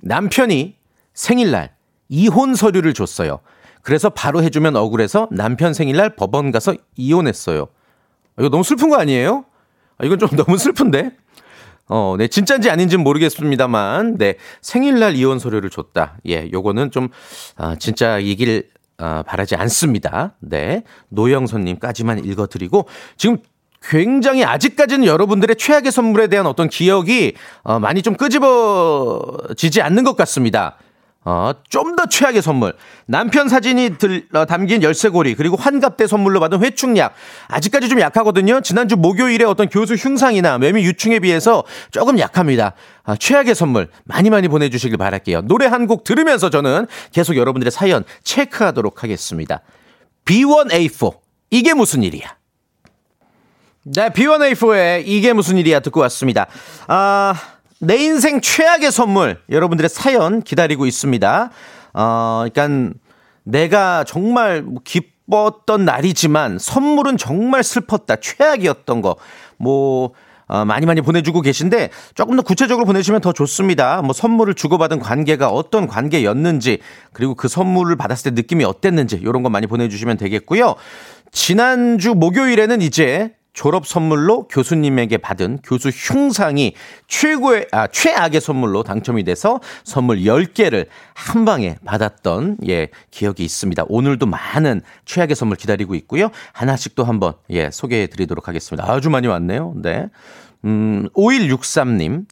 남편이 0.00 0.76
생일날 1.14 1.74
이혼 2.08 2.54
서류를 2.54 2.92
줬어요. 2.92 3.40
그래서 3.82 4.10
바로 4.10 4.42
해 4.42 4.50
주면 4.50 4.76
억울해서 4.76 5.28
남편 5.32 5.72
생일날 5.74 6.16
법원 6.16 6.50
가서 6.52 6.74
이혼했어요. 6.96 7.66
이거 8.38 8.48
너무 8.48 8.62
슬픈 8.62 8.90
거 8.90 8.96
아니에요? 8.96 9.44
아, 9.98 10.04
이건 10.04 10.18
좀 10.18 10.28
너무 10.36 10.58
슬픈데? 10.58 11.16
어, 11.88 12.14
네, 12.16 12.28
진짜인지 12.28 12.70
아닌지는 12.70 13.04
모르겠습니다만, 13.04 14.16
네, 14.18 14.36
생일날 14.60 15.16
이혼 15.16 15.38
서류를 15.38 15.70
줬다. 15.70 16.18
예, 16.28 16.48
요거는 16.52 16.90
좀, 16.90 17.08
아, 17.56 17.76
진짜 17.78 18.18
이길, 18.18 18.70
아, 18.98 19.22
바라지 19.26 19.56
않습니다. 19.56 20.34
네, 20.40 20.84
노영선님까지만 21.10 22.24
읽어드리고, 22.24 22.88
지금 23.16 23.38
굉장히 23.82 24.44
아직까지는 24.44 25.06
여러분들의 25.06 25.56
최악의 25.56 25.90
선물에 25.90 26.28
대한 26.28 26.46
어떤 26.46 26.68
기억이, 26.68 27.34
어, 27.62 27.78
많이 27.78 28.02
좀 28.02 28.14
끄집어지지 28.14 29.82
않는 29.82 30.04
것 30.04 30.16
같습니다. 30.16 30.76
어, 31.24 31.52
좀 31.68 31.94
더 31.94 32.06
최악의 32.06 32.42
선물. 32.42 32.74
남편 33.06 33.48
사진이 33.48 33.98
들, 33.98 34.26
어, 34.32 34.44
담긴 34.44 34.82
열쇠고리, 34.82 35.34
그리고 35.34 35.56
환갑 35.56 35.96
때 35.96 36.06
선물로 36.06 36.40
받은 36.40 36.60
회충약. 36.62 37.14
아직까지 37.48 37.88
좀 37.88 38.00
약하거든요. 38.00 38.60
지난주 38.62 38.96
목요일에 38.96 39.44
어떤 39.44 39.68
교수 39.68 39.94
흉상이나 39.94 40.58
매미 40.58 40.82
유충에 40.84 41.20
비해서 41.20 41.62
조금 41.90 42.18
약합니다. 42.18 42.72
아, 43.04 43.14
최악의 43.16 43.54
선물 43.54 43.88
많이 44.04 44.30
많이 44.30 44.48
보내주시길 44.48 44.96
바랄게요. 44.98 45.42
노래 45.42 45.66
한 45.66 45.86
곡 45.86 46.04
들으면서 46.04 46.48
저는 46.50 46.86
계속 47.12 47.36
여러분들의 47.36 47.70
사연 47.70 48.04
체크하도록 48.24 49.02
하겠습니다. 49.02 49.60
B1A4. 50.24 51.16
이게 51.50 51.74
무슨 51.74 52.02
일이야? 52.02 52.36
네, 53.84 54.08
B1A4의 54.10 55.02
이게 55.06 55.32
무슨 55.32 55.58
일이야 55.58 55.80
듣고 55.80 56.00
왔습니다. 56.00 56.46
아, 56.86 57.34
내 57.84 57.96
인생 57.96 58.40
최악의 58.40 58.92
선물 58.92 59.40
여러분들의 59.50 59.88
사연 59.88 60.40
기다리고 60.40 60.86
있습니다. 60.86 61.50
어, 61.94 62.44
그러니까 62.52 62.94
내가 63.42 64.04
정말 64.04 64.62
뭐 64.62 64.80
기뻤던 64.84 65.84
날이지만 65.84 66.60
선물은 66.60 67.16
정말 67.16 67.64
슬펐다. 67.64 68.16
최악이었던 68.20 69.02
거. 69.02 69.16
뭐 69.56 70.12
어, 70.46 70.64
많이 70.64 70.86
많이 70.86 71.00
보내주고 71.00 71.40
계신데 71.40 71.90
조금 72.14 72.36
더 72.36 72.42
구체적으로 72.42 72.86
보내주시면 72.86 73.20
더 73.20 73.32
좋습니다. 73.32 74.00
뭐 74.02 74.12
선물을 74.12 74.54
주고받은 74.54 75.00
관계가 75.00 75.48
어떤 75.48 75.88
관계였는지 75.88 76.78
그리고 77.12 77.34
그 77.34 77.48
선물을 77.48 77.96
받았을 77.96 78.30
때 78.30 78.40
느낌이 78.40 78.62
어땠는지 78.62 79.16
이런 79.16 79.42
거 79.42 79.50
많이 79.50 79.66
보내주시면 79.66 80.18
되겠고요. 80.18 80.76
지난주 81.32 82.14
목요일에는 82.14 82.80
이제 82.80 83.34
졸업 83.52 83.86
선물로 83.86 84.48
교수님에게 84.48 85.18
받은 85.18 85.58
교수 85.62 85.90
흉상이 85.90 86.74
최고의, 87.06 87.66
아, 87.70 87.86
최악의 87.86 88.40
선물로 88.40 88.82
당첨이 88.82 89.24
돼서 89.24 89.60
선물 89.84 90.20
10개를 90.20 90.86
한 91.14 91.44
방에 91.44 91.76
받았던, 91.84 92.58
예, 92.68 92.88
기억이 93.10 93.44
있습니다. 93.44 93.84
오늘도 93.88 94.26
많은 94.26 94.80
최악의 95.04 95.36
선물 95.36 95.56
기다리고 95.56 95.94
있고요. 95.96 96.30
하나씩 96.52 96.94
또 96.94 97.04
한번, 97.04 97.34
예, 97.50 97.70
소개해 97.70 98.06
드리도록 98.06 98.48
하겠습니다. 98.48 98.90
아주 98.90 99.10
많이 99.10 99.26
왔네요. 99.26 99.74
네. 99.76 100.08
음, 100.64 101.08
5163님. 101.14 102.24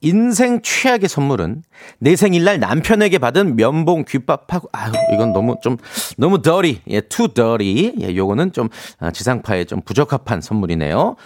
인생 0.00 0.60
최악의 0.62 1.08
선물은 1.08 1.62
내 1.98 2.16
생일날 2.16 2.60
남편에게 2.60 3.18
받은 3.18 3.56
면봉 3.56 4.04
귀밥하고 4.08 4.68
아유 4.72 4.92
이건 5.12 5.32
너무 5.32 5.56
좀 5.62 5.76
너무 6.16 6.40
더리 6.42 6.80
예투 6.86 7.34
더리 7.34 7.94
예 8.00 8.14
요거는 8.14 8.52
좀 8.52 8.68
아, 9.00 9.10
지상파에 9.10 9.64
좀 9.64 9.80
부적합한 9.80 10.40
선물이네요. 10.40 11.16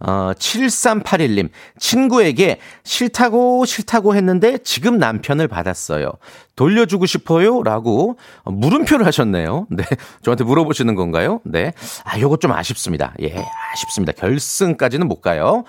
어 0.00 0.30
7381님 0.38 1.48
친구에게 1.80 2.60
싫다고 2.84 3.64
싫다고 3.64 4.14
했는데 4.14 4.58
지금 4.58 4.98
남편을 4.98 5.48
받았어요. 5.48 6.12
돌려주고 6.54 7.06
싶어요라고 7.06 8.16
물음표를 8.44 9.04
하셨네요. 9.06 9.66
네. 9.72 9.82
저한테 10.22 10.44
물어보시는 10.44 10.94
건가요? 10.94 11.40
네. 11.44 11.72
아 12.04 12.20
요거 12.20 12.36
좀 12.36 12.52
아쉽습니다. 12.52 13.14
예, 13.22 13.34
아쉽습니다. 13.72 14.12
결승까지는 14.12 15.08
못 15.08 15.20
가요. 15.20 15.64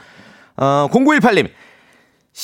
어 0.58 0.88
0918님 0.92 1.50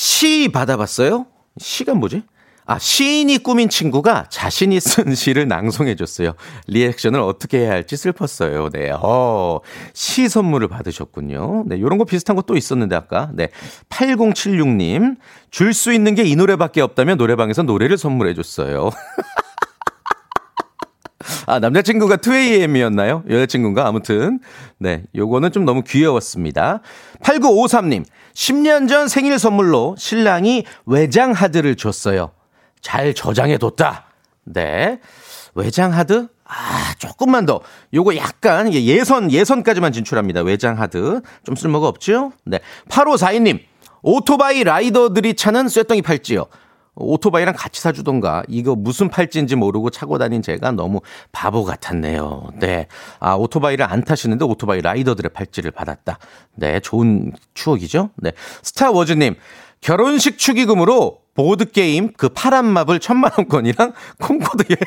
시 0.00 0.48
받아봤어요? 0.52 1.24
시가 1.56 1.94
뭐지? 1.94 2.22
아, 2.66 2.78
시인이 2.78 3.38
꾸민 3.38 3.70
친구가 3.70 4.26
자신이 4.28 4.78
쓴 4.78 5.14
시를 5.14 5.48
낭송해줬어요. 5.48 6.34
리액션을 6.66 7.18
어떻게 7.18 7.60
해야 7.60 7.70
할지 7.70 7.96
슬펐어요. 7.96 8.68
네. 8.68 8.90
어, 8.90 9.60
시 9.94 10.28
선물을 10.28 10.68
받으셨군요. 10.68 11.64
네. 11.66 11.80
요런 11.80 11.96
거 11.96 12.04
비슷한 12.04 12.36
거 12.36 12.42
또 12.42 12.58
있었는데, 12.58 12.94
아까. 12.94 13.30
네. 13.32 13.48
8076님, 13.88 15.16
줄 15.50 15.72
수 15.72 15.94
있는 15.94 16.14
게 16.14 16.24
이 16.24 16.36
노래밖에 16.36 16.82
없다면 16.82 17.16
노래방에서 17.16 17.62
노래를 17.62 17.96
선물해줬어요. 17.96 18.90
아, 21.46 21.58
남자친구가 21.58 22.16
2AM이었나요? 22.18 23.28
여자친구인가? 23.30 23.86
아무튼. 23.86 24.40
네. 24.78 25.04
요거는 25.14 25.52
좀 25.52 25.64
너무 25.64 25.82
귀여웠습니다. 25.84 26.80
8953님, 27.22 28.04
10년 28.36 28.86
전 28.86 29.08
생일 29.08 29.38
선물로 29.38 29.96
신랑이 29.98 30.64
외장 30.84 31.32
하드를 31.32 31.74
줬어요. 31.74 32.32
잘 32.82 33.14
저장해 33.14 33.56
뒀다. 33.56 34.04
네. 34.44 35.00
외장 35.54 35.94
하드? 35.94 36.28
아, 36.44 36.94
조금만 36.98 37.46
더. 37.46 37.60
요거 37.94 38.14
약간 38.16 38.72
예선, 38.74 39.32
예선까지만 39.32 39.90
진출합니다. 39.92 40.42
외장 40.42 40.78
하드. 40.78 41.22
좀 41.44 41.56
쓸모가 41.56 41.88
없죠? 41.88 42.32
네. 42.44 42.60
8542님, 42.90 43.60
오토바이 44.02 44.64
라이더들이 44.64 45.34
차는 45.34 45.68
쇠덩이 45.70 46.02
팔찌요. 46.02 46.44
오토바이랑 46.96 47.54
같이 47.56 47.80
사주던가 47.80 48.42
이거 48.48 48.74
무슨 48.74 49.08
팔찌인지 49.08 49.54
모르고 49.54 49.90
차고 49.90 50.18
다닌 50.18 50.42
제가 50.42 50.72
너무 50.72 51.00
바보 51.30 51.64
같았네요. 51.64 52.48
네. 52.58 52.88
아, 53.20 53.34
오토바이를 53.34 53.84
안 53.84 54.02
타시는데 54.02 54.44
오토바이 54.44 54.80
라이더들의 54.80 55.30
팔찌를 55.32 55.70
받았다. 55.70 56.18
네. 56.54 56.80
좋은 56.80 57.32
추억이죠? 57.54 58.10
네. 58.16 58.32
스타워즈님, 58.62 59.36
결혼식 59.80 60.38
축의금으로 60.38 61.20
보드게임 61.34 62.12
그 62.16 62.30
파란 62.30 62.64
마블 62.64 62.98
천만원권이랑 62.98 63.92
콩코드 64.20 64.64
예. 64.70 64.76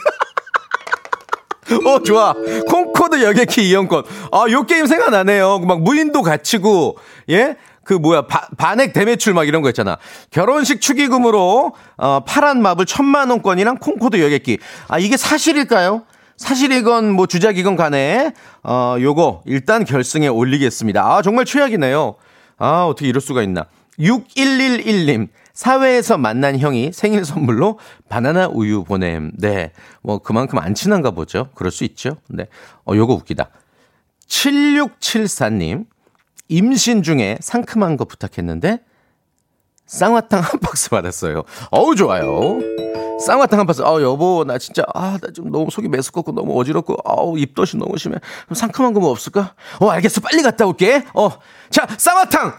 어, 1.86 2.02
좋아. 2.02 2.34
콩코드 2.68 3.24
여객기 3.24 3.70
이용권. 3.70 4.04
아, 4.32 4.46
요 4.50 4.64
게임 4.64 4.88
생각나네요. 4.88 5.60
막 5.60 5.82
무인도 5.82 6.24
갇히고, 6.24 6.98
예? 7.30 7.58
그 7.90 7.96
뭐야 7.96 8.28
바, 8.28 8.48
반액 8.56 8.94
대매출 8.94 9.34
막 9.34 9.48
이런 9.48 9.64
거 9.64 9.70
있잖아. 9.70 9.98
결혼식 10.30 10.80
축의금으로 10.80 11.74
어, 11.98 12.20
파란 12.24 12.62
마블 12.62 12.86
천만 12.86 13.32
원권이랑 13.32 13.80
콩코드 13.80 14.22
여객기. 14.22 14.60
아 14.88 15.00
이게 15.00 15.18
사실일까요? 15.18 16.04
사실이건 16.38 17.12
뭐 17.12 17.26
주작이건 17.26 17.76
간에 17.76 18.34
어 18.62 18.96
요거 19.00 19.42
일단 19.48 19.86
결승에 19.86 20.28
올리겠습니다. 20.28 21.04
아 21.04 21.24
정말 21.24 21.46
최악이네요. 21.46 22.14
아 22.60 22.84
어떻게 22.84 23.08
이럴 23.08 23.22
수가 23.22 23.42
있나. 23.42 23.66
6111님 23.98 25.30
사회에서 25.54 26.20
만난 26.20 26.60
형이 26.60 26.92
생일 26.94 27.26
선물로 27.26 27.80
바나나 28.08 28.50
우유 28.50 28.84
보냄. 28.84 29.32
네. 29.40 29.72
뭐 30.04 30.20
그만큼 30.20 30.60
안 30.60 30.76
친한가 30.76 31.10
보죠. 31.10 31.50
그럴 31.56 31.72
수 31.72 31.84
있죠. 31.86 32.18
네. 32.28 32.46
어 32.88 32.96
요거 32.96 33.16
웃기다. 33.16 33.50
7674님 34.28 35.86
임신 36.50 37.04
중에 37.04 37.38
상큼한 37.42 37.96
거 37.96 38.06
부탁했는데 38.06 38.80
쌍화탕 39.86 40.42
한 40.42 40.60
박스 40.60 40.90
받았어요. 40.90 41.44
어우 41.72 41.96
좋아요. 41.96 42.60
쌍화탕 43.26 43.60
한 43.60 43.66
박스. 43.66 43.82
아 43.82 44.02
여보 44.02 44.44
나 44.46 44.58
진짜 44.58 44.84
아 44.94 45.18
나 45.22 45.32
좀 45.34 45.52
너무 45.52 45.70
속이 45.72 45.88
메스껍고 45.88 46.32
너무 46.32 46.60
어지럽고 46.60 46.98
아우 47.06 47.38
입덧이 47.40 47.72
너무 47.78 47.98
심해. 47.98 48.18
그럼 48.46 48.56
상큼한 48.56 48.94
거 48.94 49.00
뭐 49.00 49.10
없을까? 49.12 49.56
어 49.80 49.90
알겠어 49.90 50.22
빨리 50.22 50.42
갔다 50.44 50.66
올게. 50.66 51.04
어자 51.14 51.88
쌍화탕. 51.98 52.54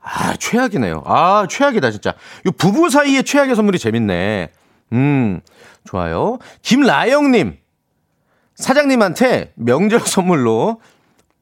아 0.00 0.36
최악이네요. 0.36 1.02
아 1.06 1.46
최악이다 1.48 1.90
진짜. 1.90 2.14
이 2.46 2.50
부부 2.50 2.90
사이의 2.90 3.24
최악의 3.24 3.54
선물이 3.56 3.78
재밌네. 3.78 4.50
음 4.92 5.40
좋아요. 5.84 6.38
김라영님 6.62 7.56
사장님한테 8.54 9.52
명절 9.56 10.00
선물로 10.00 10.80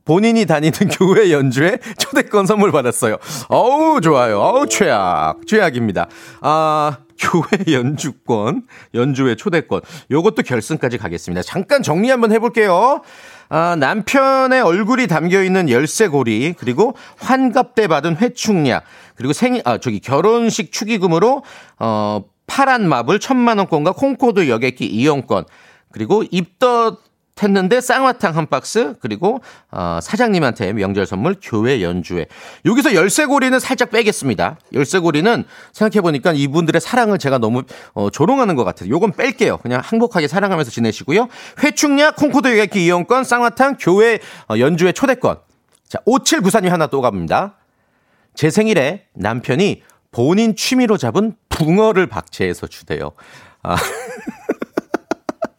본인이 0.04 0.46
다니는 0.46 0.72
교회 0.92 1.32
연주에 1.32 1.78
초대권 1.98 2.46
선물 2.46 2.72
받았어요. 2.72 3.16
어우, 3.48 4.00
좋아요. 4.00 4.38
어우, 4.38 4.66
최악. 4.68 5.46
최악입니다. 5.46 6.08
아, 6.42 6.98
교회 7.18 7.72
연주권, 7.72 8.62
연주회 8.94 9.34
초대권. 9.36 9.80
요것도 10.10 10.42
결승까지 10.42 10.98
가겠습니다. 10.98 11.42
잠깐 11.42 11.82
정리 11.82 12.10
한번 12.10 12.32
해볼게요. 12.32 13.02
아, 13.48 13.76
남편의 13.76 14.60
얼굴이 14.60 15.06
담겨 15.06 15.42
있는 15.42 15.68
열쇠고리, 15.70 16.54
그리고 16.58 16.96
환갑 17.18 17.74
때 17.74 17.86
받은 17.86 18.16
회충약, 18.16 18.84
그리고 19.16 19.32
생일, 19.32 19.62
아, 19.64 19.78
저기 19.78 20.00
결혼식 20.00 20.72
축의금으로, 20.72 21.42
어, 21.78 22.24
파란 22.46 22.88
마블 22.88 23.20
천만원권과 23.20 23.92
콩코드 23.92 24.48
여객기 24.48 24.86
이용권, 24.86 25.44
그리고 25.92 26.24
입덧 26.30 26.98
했는데 27.42 27.80
쌍화탕 27.80 28.36
한 28.36 28.46
박스 28.46 28.94
그리고 29.00 29.40
어, 29.70 29.98
사장님한테 30.00 30.72
명절 30.72 31.04
선물 31.06 31.36
교회 31.42 31.82
연주회. 31.82 32.26
여기서 32.64 32.94
열쇠고리는 32.94 33.58
살짝 33.58 33.90
빼겠습니다. 33.90 34.58
열쇠고리는 34.72 35.44
생각해 35.72 36.00
보니까 36.00 36.32
이분들의 36.32 36.80
사랑을 36.80 37.18
제가 37.18 37.38
너무 37.38 37.62
어, 37.94 38.10
조롱하는 38.10 38.54
것 38.54 38.64
같아요 38.64 38.88
요건 38.90 39.12
뺄게요. 39.12 39.58
그냥 39.58 39.82
행복하게 39.84 40.28
사랑하면서 40.28 40.70
지내시고요. 40.70 41.28
회충약 41.62 42.16
콩코드 42.16 42.48
여객기 42.48 42.84
이용권 42.84 43.24
쌍화탕 43.24 43.76
교회 43.80 44.20
어, 44.48 44.58
연주회 44.58 44.92
초대권. 44.92 45.38
자 45.88 45.98
5794님 46.06 46.68
하나 46.68 46.86
또 46.86 47.00
갑니다. 47.00 47.56
제 48.34 48.50
생일에 48.50 49.06
남편이 49.14 49.82
본인 50.12 50.54
취미로 50.54 50.96
잡은 50.96 51.34
붕어를 51.48 52.06
박제해서 52.06 52.68
주대요. 52.68 53.10
아 53.62 53.76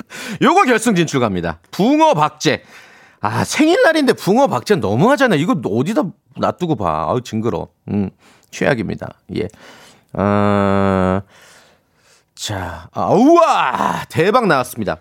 요거 0.42 0.64
결승 0.66 0.96
진출 0.96 1.20
갑니다. 1.20 1.60
붕어 1.72 2.14
박제. 2.14 2.64
아, 3.22 3.44
생일날인데 3.44 4.14
붕어 4.14 4.48
박제 4.48 4.76
너무 4.76 5.10
하잖아요. 5.12 5.40
이거 5.40 5.60
어디다 5.64 6.04
놔두고 6.38 6.76
봐. 6.76 7.06
아우, 7.08 7.22
징그러. 7.22 7.68
음, 7.90 8.10
최악입니다. 8.52 9.14
예. 9.36 9.48
어, 10.14 11.22
자, 12.36 12.90
아, 12.94 13.10
우와! 13.12 14.06
대박 14.10 14.48
나왔습니다. 14.48 14.98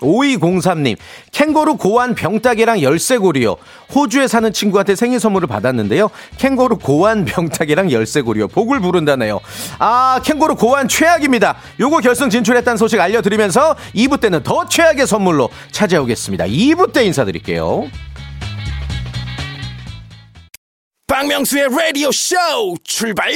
5203님, 0.00 0.96
캥거루 1.32 1.76
고안 1.76 2.14
병따개랑 2.14 2.82
열쇠고리요. 2.82 3.56
호주에 3.94 4.26
사는 4.28 4.52
친구한테 4.52 4.96
생일 4.96 5.20
선물을 5.20 5.48
받았는데요. 5.48 6.10
캥거루 6.38 6.78
고안 6.78 7.24
병따개랑 7.24 7.92
열쇠고리요. 7.92 8.48
복을 8.48 8.80
부른다네요. 8.80 9.40
아, 9.78 10.20
캥거루 10.24 10.56
고안 10.56 10.88
최악입니다. 10.88 11.56
요거 11.78 11.98
결승 11.98 12.30
진출했다는 12.30 12.76
소식 12.76 13.00
알려드리면서 13.00 13.76
2부 13.94 14.20
때는 14.20 14.42
더 14.42 14.66
최악의 14.68 15.06
선물로 15.06 15.48
찾아오겠습니다. 15.72 16.46
2부 16.46 16.92
때 16.92 17.04
인사드릴게요. 17.04 17.88
박명수의 21.06 21.68
라디오 21.76 22.12
쇼 22.12 22.36
출발! 22.84 23.32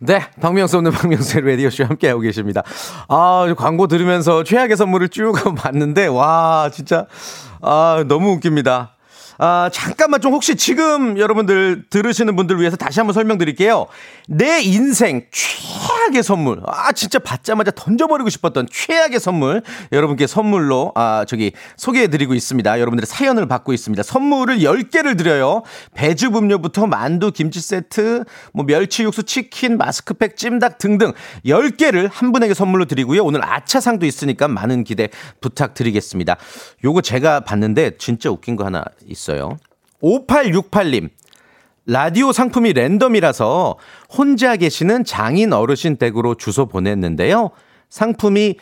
네, 0.00 0.22
박명수 0.40 0.76
없는 0.76 0.92
박명수의 0.92 1.44
라디오쇼 1.44 1.84
함께하고 1.84 2.20
계십니다. 2.20 2.62
아, 3.08 3.52
광고 3.56 3.88
들으면서 3.88 4.44
최악의 4.44 4.76
선물을 4.76 5.08
쭉 5.08 5.34
봤는데, 5.58 6.06
와, 6.06 6.70
진짜, 6.72 7.06
아, 7.60 8.04
너무 8.06 8.30
웃깁니다. 8.32 8.94
아, 9.38 9.70
잠깐만 9.72 10.20
좀 10.20 10.32
혹시 10.32 10.56
지금 10.56 11.18
여러분들 11.18 11.84
들으시는 11.90 12.34
분들 12.36 12.60
위해서 12.60 12.76
다시 12.76 13.00
한번 13.00 13.14
설명드릴게요. 13.14 13.86
내 14.30 14.60
인생 14.60 15.22
최악의 15.30 16.22
선물. 16.22 16.60
아, 16.66 16.92
진짜 16.92 17.18
받자마자 17.18 17.70
던져버리고 17.70 18.28
싶었던 18.28 18.68
최악의 18.70 19.20
선물. 19.20 19.62
여러분께 19.90 20.26
선물로, 20.26 20.92
아, 20.94 21.24
저기 21.26 21.52
소개해드리고 21.76 22.34
있습니다. 22.34 22.78
여러분들의 22.78 23.06
사연을 23.06 23.48
받고 23.48 23.72
있습니다. 23.72 24.02
선물을 24.02 24.58
10개를 24.58 25.16
드려요. 25.16 25.62
배즙 25.94 26.36
음료부터 26.36 26.86
만두, 26.86 27.32
김치 27.32 27.60
세트, 27.60 28.24
뭐 28.52 28.66
멸치 28.66 29.02
육수, 29.04 29.22
치킨, 29.22 29.78
마스크팩, 29.78 30.36
찜닭 30.36 30.76
등등 30.76 31.12
10개를 31.46 32.10
한 32.12 32.32
분에게 32.32 32.52
선물로 32.52 32.84
드리고요. 32.84 33.24
오늘 33.24 33.42
아차상도 33.42 34.04
있으니까 34.04 34.46
많은 34.46 34.84
기대 34.84 35.08
부탁드리겠습니다. 35.40 36.36
요거 36.84 37.00
제가 37.00 37.40
봤는데 37.40 37.96
진짜 37.96 38.30
웃긴 38.30 38.56
거 38.56 38.66
하나 38.66 38.84
있어요. 39.06 39.28
있어요. 39.28 39.58
5868님. 40.02 41.10
라디오 41.90 42.32
상품이 42.32 42.74
랜덤이라서 42.74 43.78
혼자 44.10 44.56
계시는 44.56 45.04
장인 45.04 45.54
어르신 45.54 45.96
댁으로 45.96 46.34
주소 46.34 46.66
보냈는데요. 46.66 47.50
상품이 47.88 48.56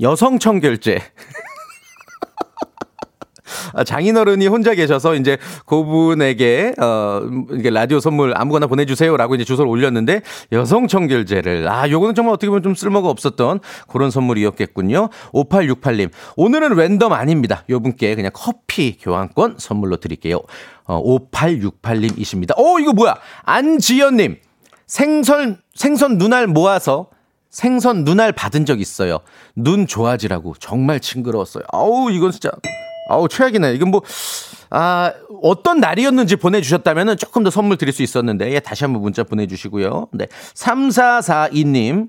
여성 0.00 0.38
청결제. 0.38 1.00
아, 3.74 3.84
장인어른이 3.84 4.46
혼자 4.46 4.74
계셔서 4.74 5.14
이제 5.14 5.38
그분에게 5.66 6.74
어 6.80 7.22
이게 7.52 7.70
라디오 7.70 8.00
선물 8.00 8.32
아무거나 8.36 8.66
보내주세요라고 8.66 9.34
이제 9.34 9.44
주소를 9.44 9.70
올렸는데 9.70 10.22
여성 10.52 10.86
청결제를 10.88 11.68
아 11.68 11.88
요거는 11.88 12.14
정말 12.14 12.34
어떻게 12.34 12.48
보면 12.48 12.62
좀 12.62 12.74
쓸모가 12.74 13.08
없었던 13.08 13.60
그런 13.88 14.10
선물이었겠군요. 14.10 15.08
5868님 15.32 16.10
오늘은 16.36 16.76
랜덤 16.76 17.12
아닙니다. 17.12 17.64
요 17.70 17.80
분께 17.80 18.14
그냥 18.14 18.30
커피 18.34 18.96
교환권 18.98 19.56
선물로 19.58 19.96
드릴게요. 19.96 20.40
어 20.86 21.02
5868님이십니다. 21.02 22.52
어 22.58 22.78
이거 22.78 22.92
뭐야 22.92 23.16
안지연님 23.44 24.36
생선 24.86 25.58
생선 25.74 26.18
눈알 26.18 26.46
모아서 26.46 27.08
생선 27.50 28.04
눈알 28.04 28.32
받은 28.32 28.66
적 28.66 28.80
있어요. 28.80 29.20
눈 29.54 29.86
좋아지라고 29.86 30.54
정말 30.58 31.00
징그러웠어요. 31.00 31.64
아우 31.72 32.10
이건 32.10 32.32
진짜 32.32 32.50
아우, 33.14 33.28
최악이네. 33.28 33.74
이건 33.74 33.90
뭐, 33.90 34.02
아, 34.70 35.12
어떤 35.42 35.80
날이었는지 35.80 36.36
보내주셨다면 36.36 37.16
조금 37.16 37.44
더 37.44 37.50
선물 37.50 37.76
드릴 37.76 37.92
수 37.92 38.02
있었는데, 38.02 38.52
예, 38.52 38.60
다시 38.60 38.84
한번 38.84 39.02
문자 39.02 39.22
보내주시고요. 39.22 40.08
네. 40.12 40.26
3442님. 40.54 42.08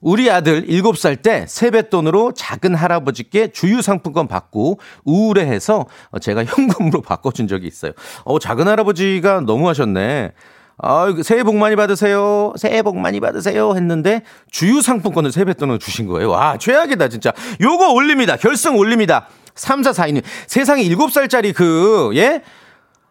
우리 0.00 0.30
아들 0.30 0.66
7살 0.66 1.22
때 1.22 1.46
세뱃돈으로 1.48 2.32
작은 2.36 2.74
할아버지께 2.74 3.52
주유상품권 3.52 4.28
받고 4.28 4.78
우울해해서 5.04 5.86
제가 6.20 6.44
현금으로 6.44 7.00
바꿔준 7.00 7.48
적이 7.48 7.68
있어요. 7.68 7.92
어, 8.24 8.38
작은 8.38 8.68
할아버지가 8.68 9.40
너무 9.40 9.66
하셨네. 9.70 10.32
아, 10.76 11.14
새해 11.22 11.42
복 11.42 11.56
많이 11.56 11.74
받으세요. 11.74 12.52
새해 12.56 12.82
복 12.82 12.98
많이 12.98 13.20
받으세요. 13.20 13.72
했는데 13.76 14.22
주유상품권을 14.50 15.32
세뱃돈으로 15.32 15.78
주신 15.78 16.06
거예요. 16.06 16.28
와, 16.30 16.58
최악이다, 16.58 17.08
진짜. 17.08 17.32
요거 17.62 17.92
올립니다. 17.92 18.36
결승 18.36 18.76
올립니다. 18.76 19.28
3442님. 19.54 20.22
세상에 20.46 20.82
7살짜리 20.84 21.54
그, 21.54 22.10
예? 22.14 22.42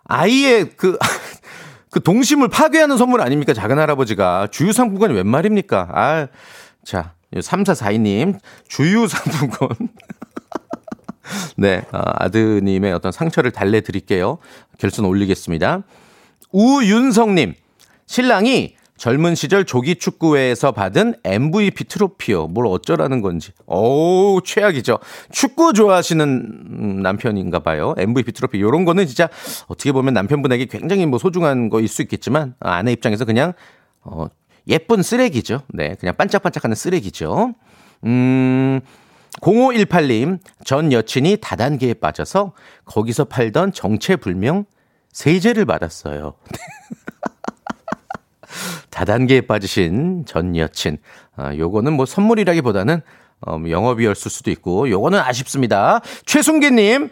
아이의 0.06 0.72
그, 0.76 0.98
그 1.90 2.02
동심을 2.02 2.50
파괴하는 2.50 2.98
선물 2.98 3.22
아닙니까? 3.22 3.54
작은 3.54 3.78
할아버지가. 3.78 4.48
주유 4.52 4.74
상품권이 4.74 5.14
웬 5.14 5.28
말입니까? 5.28 5.90
아, 5.92 6.28
자, 6.84 7.14
3442님. 7.34 8.40
주유 8.68 9.08
상품권. 9.08 9.70
네, 11.56 11.84
어, 11.92 12.02
아드님의 12.04 12.94
어떤 12.94 13.12
상처를 13.12 13.52
달래드릴게요. 13.52 14.40
결선 14.78 15.06
올리겠습니다. 15.06 15.84
우윤성님. 16.52 17.56
신랑이 18.06 18.76
젊은 19.04 19.36
시절 19.36 19.66
조기 19.66 19.96
축구회에서 19.96 20.72
받은 20.72 21.16
MVP 21.26 21.84
트로피요. 21.90 22.48
뭘 22.48 22.68
어쩌라는 22.68 23.20
건지. 23.20 23.52
오, 23.66 24.40
최악이죠. 24.40 24.98
축구 25.30 25.74
좋아하시는 25.74 27.02
남편인가 27.04 27.60
봐요. 27.60 27.96
MVP 27.98 28.32
트로피. 28.32 28.62
요런 28.62 28.86
거는 28.86 29.06
진짜 29.06 29.28
어떻게 29.68 29.92
보면 29.92 30.14
남편분에게 30.14 30.68
굉장히 30.68 31.06
뭐 31.06 31.20
소중한 31.20 31.70
거일 31.70 31.90
수 31.90 32.02
있겠지만 32.02 32.56
아내 32.62 32.94
입장에서 32.94 33.26
그냥 33.26 33.52
어 34.04 34.28
예쁜 34.70 35.04
쓰레기죠. 35.04 35.64
네, 35.74 35.96
그냥 36.00 36.16
반짝반짝하는 36.16 36.74
쓰레기죠. 36.74 37.56
음. 38.06 38.80
0518님, 39.42 40.40
전 40.64 40.94
여친이 40.94 41.40
다단계에 41.42 41.96
빠져서 41.96 42.54
거기서 42.86 43.26
팔던 43.26 43.74
정체불명 43.74 44.64
세제를 45.12 45.66
받았어요. 45.66 46.36
다단계에 48.94 49.42
빠지신 49.42 50.26
전 50.28 50.56
여친. 50.56 51.00
아, 51.36 51.56
요거는 51.56 51.94
뭐 51.94 52.06
선물이라기보다는 52.06 53.02
어, 53.42 53.58
뭐 53.58 53.70
영업이었을 53.70 54.32
수도 54.32 54.52
있고, 54.52 54.90
요거는 54.90 55.20
아쉽습니다. 55.20 56.00
최순기 56.26 56.72
님, 56.72 57.10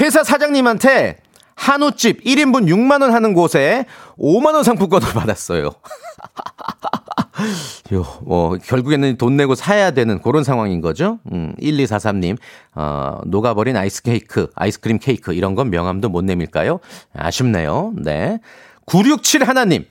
회사 0.00 0.22
사장님한테 0.22 1.18
한우집 1.56 2.22
1인분 2.22 2.68
6만 2.68 3.02
원 3.02 3.12
하는 3.12 3.34
곳에 3.34 3.84
5만 4.18 4.54
원 4.54 4.62
상품권을 4.62 5.08
받았어요. 5.14 5.72
요, 7.92 8.06
뭐, 8.22 8.56
결국에는 8.56 9.18
돈 9.18 9.36
내고 9.36 9.54
사야 9.54 9.90
되는 9.90 10.22
그런 10.22 10.44
상황인 10.44 10.80
거죠. 10.80 11.18
음, 11.32 11.54
1243님, 11.60 12.38
어, 12.74 13.20
녹아버린 13.26 13.76
아이스 13.76 14.02
케이크, 14.02 14.48
아이스크림 14.54 14.98
케이크, 14.98 15.34
이런 15.34 15.54
건 15.56 15.70
명함도 15.70 16.08
못 16.08 16.24
내밀까요? 16.24 16.78
아쉽네요. 17.14 17.92
네. 17.96 18.38
967 18.86 19.44
하나님, 19.44 19.84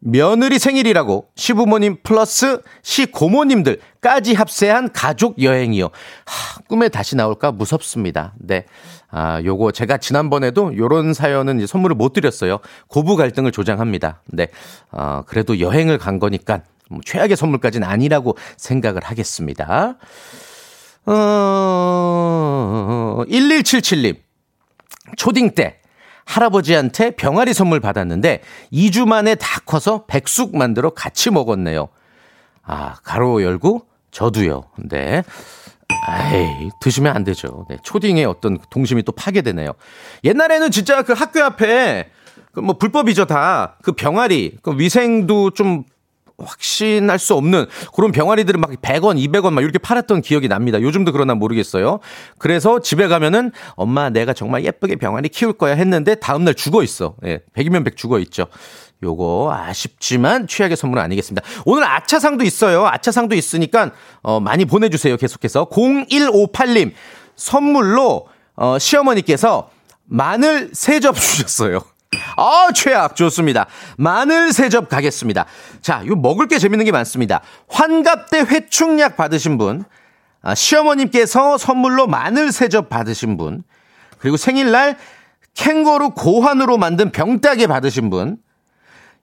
며느리 0.00 0.58
생일이라고 0.58 1.28
시부모님 1.36 1.98
플러스 2.02 2.62
시고모님들까지 2.82 4.34
합세한 4.34 4.92
가족 4.92 5.42
여행이요. 5.42 5.84
하, 5.84 6.60
꿈에 6.68 6.88
다시 6.88 7.16
나올까 7.16 7.52
무섭습니다. 7.52 8.34
네. 8.38 8.64
아, 9.10 9.42
요거 9.44 9.72
제가 9.72 9.98
지난번에도 9.98 10.76
요런 10.76 11.12
사연은 11.12 11.58
이제 11.58 11.66
선물을 11.66 11.96
못 11.96 12.12
드렸어요. 12.14 12.58
고부 12.88 13.16
갈등을 13.16 13.52
조장합니다. 13.52 14.22
네. 14.26 14.48
어, 14.90 15.22
그래도 15.26 15.60
여행을 15.60 15.98
간 15.98 16.18
거니까 16.18 16.62
뭐 16.88 17.00
최악의 17.04 17.36
선물까지는 17.36 17.86
아니라고 17.86 18.36
생각을 18.56 19.02
하겠습니다. 19.04 19.96
어, 21.06 21.12
1177님. 23.28 24.16
초딩 25.16 25.50
때 25.54 25.79
할아버지한테 26.30 27.10
병아리 27.12 27.52
선물 27.52 27.80
받았는데 27.80 28.42
2주 28.72 29.06
만에 29.06 29.34
다 29.34 29.60
커서 29.66 30.04
백숙 30.06 30.56
만들어 30.56 30.90
같이 30.90 31.30
먹었네요. 31.30 31.88
아, 32.62 32.94
가로 33.02 33.42
열고 33.42 33.86
저도요. 34.10 34.64
네. 34.78 35.22
에이, 36.32 36.70
드시면 36.80 37.14
안 37.14 37.24
되죠. 37.24 37.66
네, 37.68 37.76
초딩의 37.82 38.24
어떤 38.24 38.58
동심이 38.70 39.02
또 39.02 39.12
파괴되네요. 39.12 39.72
옛날에는 40.24 40.70
진짜 40.70 41.02
그 41.02 41.12
학교 41.12 41.42
앞에 41.42 42.10
그 42.52 42.60
뭐 42.60 42.76
불법이죠 42.76 43.26
다. 43.26 43.76
그 43.82 43.92
병아리, 43.92 44.58
그 44.62 44.78
위생도 44.78 45.50
좀 45.50 45.84
확신할 46.44 47.18
수 47.18 47.34
없는 47.34 47.66
그런 47.94 48.12
병아리들은 48.12 48.60
막 48.60 48.70
100원, 48.70 49.16
200원 49.28 49.52
막 49.52 49.62
이렇게 49.62 49.78
팔았던 49.78 50.22
기억이 50.22 50.48
납니다. 50.48 50.80
요즘도 50.80 51.12
그러나 51.12 51.34
모르겠어요. 51.34 52.00
그래서 52.38 52.80
집에 52.80 53.08
가면은 53.08 53.52
엄마 53.76 54.10
내가 54.10 54.32
정말 54.32 54.64
예쁘게 54.64 54.96
병아리 54.96 55.28
키울 55.28 55.52
거야 55.54 55.74
했는데 55.74 56.14
다음날 56.14 56.54
죽어 56.54 56.82
있어. 56.82 57.14
예, 57.24 57.40
100이면 57.56 57.84
100 57.84 57.96
죽어 57.96 58.18
있죠. 58.20 58.46
요거 59.02 59.50
아쉽지만 59.54 60.46
최악의 60.46 60.76
선물은 60.76 61.02
아니겠습니다. 61.02 61.46
오늘 61.64 61.84
아차상도 61.84 62.44
있어요. 62.44 62.86
아차상도 62.86 63.34
있으니까 63.34 63.92
어, 64.22 64.40
많이 64.40 64.66
보내 64.66 64.90
주세요. 64.90 65.16
계속해서 65.16 65.70
0158님 65.70 66.92
선물로 67.36 68.26
어, 68.56 68.78
시어머니께서 68.78 69.70
마늘 70.04 70.70
세 70.74 71.00
접 71.00 71.14
주셨어요. 71.18 71.80
아, 72.36 72.68
최악. 72.74 73.14
좋습니다. 73.14 73.66
마늘 73.96 74.52
세접 74.52 74.88
가겠습니다. 74.88 75.46
자, 75.80 76.02
이거 76.04 76.16
먹을 76.16 76.48
게 76.48 76.58
재밌는 76.58 76.84
게 76.84 76.92
많습니다. 76.92 77.40
환갑 77.68 78.30
때 78.30 78.40
회충약 78.40 79.16
받으신 79.16 79.58
분, 79.58 79.84
아, 80.42 80.54
시어머님께서 80.54 81.56
선물로 81.58 82.08
마늘 82.08 82.50
세접 82.50 82.88
받으신 82.88 83.36
분, 83.36 83.62
그리고 84.18 84.36
생일날 84.36 84.96
캥거루 85.54 86.10
고환으로 86.10 86.78
만든 86.78 87.12
병따개 87.12 87.66
받으신 87.68 88.10
분, 88.10 88.38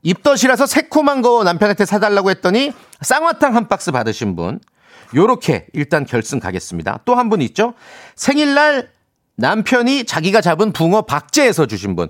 입덧이라서 0.04 0.66
새콤한 0.66 1.22
거 1.22 1.44
남편한테 1.44 1.84
사달라고 1.86 2.30
했더니 2.30 2.72
쌍화탕 3.02 3.56
한 3.56 3.68
박스 3.68 3.92
받으신 3.92 4.36
분, 4.36 4.60
요렇게 5.16 5.68
일단 5.74 6.06
결승 6.06 6.40
가겠습니다. 6.40 7.00
또 7.06 7.16
한 7.16 7.30
분 7.30 7.42
있죠? 7.42 7.74
생일날 8.16 8.92
남편이 9.36 10.06
자기가 10.06 10.42
잡은 10.42 10.72
붕어 10.72 11.02
박제해서 11.04 11.66
주신 11.66 11.96
분. 11.96 12.08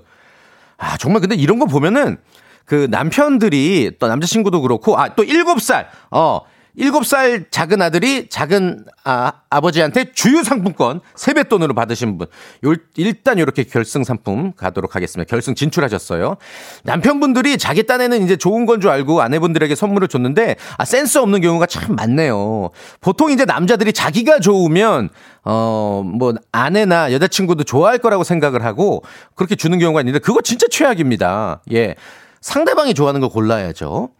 아, 0.78 0.96
정말 0.96 1.20
근데 1.20 1.34
이런 1.34 1.58
거 1.58 1.66
보면은 1.66 2.16
그 2.64 2.86
남편들이 2.90 3.92
또 3.98 4.08
남자친구도 4.08 4.60
그렇고, 4.62 4.98
아, 4.98 5.14
또 5.14 5.24
7살, 5.24 5.86
어, 6.10 6.40
7살 6.76 7.50
작은 7.50 7.82
아들이 7.82 8.28
작은 8.28 8.84
아, 9.04 9.32
아버지한테 9.50 10.12
주유 10.12 10.42
상품권 10.44 11.00
세뱃돈으로 11.14 11.74
받으신 11.74 12.18
분. 12.18 12.26
요, 12.64 12.74
일단 12.96 13.38
이렇게 13.38 13.64
결승 13.64 14.04
상품 14.04 14.52
가도록 14.52 14.94
하겠습니다. 14.94 15.28
결승 15.28 15.54
진출하셨어요. 15.54 16.36
남편분들이 16.84 17.58
자기 17.58 17.84
딴에는 17.86 18.22
이제 18.24 18.36
좋은 18.36 18.64
건 18.66 18.78
줄 18.78 18.90
알고 18.90 19.22
아내분들에게 19.22 19.74
선물을 19.74 20.06
줬는데 20.06 20.54
아, 20.76 20.84
센스 20.84 21.18
없는 21.18 21.40
경우가 21.40 21.66
참 21.66 21.96
많네요. 21.96 22.70
보통 23.00 23.32
이제 23.32 23.44
남자들이 23.44 23.92
자기가 23.92 24.38
좋으면 24.38 25.08
어, 25.44 26.02
뭐 26.04 26.34
아내나 26.52 27.12
여자친구도 27.12 27.64
좋아할 27.64 27.98
거라고 27.98 28.22
생각을 28.22 28.64
하고 28.64 29.02
그렇게 29.34 29.56
주는 29.56 29.78
경우가 29.80 30.00
있는데 30.02 30.20
그거 30.20 30.42
진짜 30.42 30.66
최악입니다. 30.70 31.62
예. 31.72 31.96
상대방이 32.40 32.94
좋아하는 32.94 33.20
걸 33.20 33.30
골라야죠. 33.30 34.10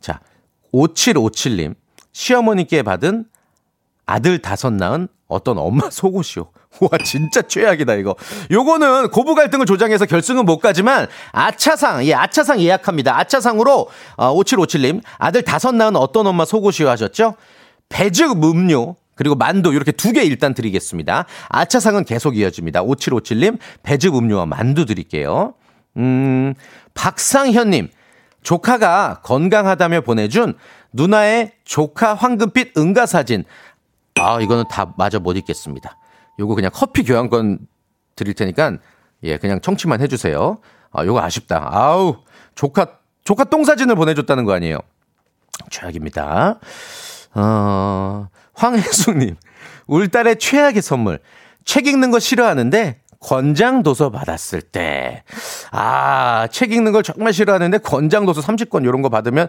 자, 0.00 0.18
5757님, 0.72 1.74
시어머니께 2.12 2.82
받은 2.82 3.24
아들 4.06 4.38
다섯 4.38 4.72
낳은 4.72 5.08
어떤 5.28 5.58
엄마 5.58 5.90
속옷이요. 5.90 6.50
와, 6.80 6.88
진짜 7.04 7.42
최악이다, 7.42 7.94
이거. 7.94 8.16
요거는 8.50 9.10
고부 9.10 9.34
갈등을 9.34 9.66
조장해서 9.66 10.06
결승은 10.06 10.44
못 10.44 10.58
가지만, 10.58 11.06
아차상, 11.32 12.04
예, 12.06 12.14
아차상 12.14 12.60
예약합니다. 12.60 13.16
아차상으로, 13.18 13.88
어, 14.16 14.34
5757님, 14.34 15.02
아들 15.18 15.42
다섯 15.42 15.72
낳은 15.74 15.96
어떤 15.96 16.26
엄마 16.26 16.44
속옷이요 16.44 16.88
하셨죠? 16.88 17.36
배즙 17.90 18.42
음료, 18.42 18.96
그리고 19.14 19.34
만두, 19.34 19.72
이렇게 19.74 19.92
두 19.92 20.12
개 20.12 20.22
일단 20.22 20.54
드리겠습니다. 20.54 21.26
아차상은 21.48 22.04
계속 22.04 22.36
이어집니다. 22.36 22.82
5757님, 22.82 23.58
배즙 23.82 24.16
음료와 24.16 24.46
만두 24.46 24.86
드릴게요. 24.86 25.54
음, 25.98 26.54
박상현님, 26.94 27.88
조카가 28.42 29.20
건강하다며 29.22 30.02
보내준 30.02 30.54
누나의 30.92 31.52
조카 31.64 32.14
황금빛 32.14 32.76
응가 32.76 33.06
사진. 33.06 33.44
아, 34.20 34.40
이거는 34.40 34.64
다 34.68 34.92
마저 34.98 35.20
못 35.20 35.36
읽겠습니다. 35.36 35.96
요거 36.38 36.54
그냥 36.54 36.70
커피 36.72 37.02
교환권 37.02 37.60
드릴 38.14 38.34
테니까, 38.34 38.78
예, 39.22 39.38
그냥 39.38 39.60
청취만 39.60 40.00
해주세요. 40.00 40.58
아, 40.90 41.04
요거 41.04 41.20
아쉽다. 41.22 41.68
아우, 41.72 42.18
조카, 42.54 42.98
조카 43.24 43.44
똥 43.44 43.64
사진을 43.64 43.94
보내줬다는 43.94 44.44
거 44.44 44.52
아니에요? 44.52 44.78
최악입니다. 45.70 46.58
어, 47.34 48.28
황혜숙님, 48.54 49.36
울 49.86 50.08
딸의 50.08 50.38
최악의 50.38 50.82
선물. 50.82 51.20
책 51.64 51.86
읽는 51.86 52.10
거 52.10 52.18
싫어하는데 52.18 53.00
권장 53.22 53.82
도서 53.82 54.10
받았을 54.10 54.60
때. 54.60 55.22
아, 55.70 56.48
책 56.50 56.72
읽는 56.72 56.92
걸 56.92 57.02
정말 57.02 57.32
싫어하는데 57.32 57.78
권장 57.78 58.26
도서 58.26 58.40
30권 58.40 58.82
이런 58.82 59.00
거 59.00 59.08
받으면 59.08 59.46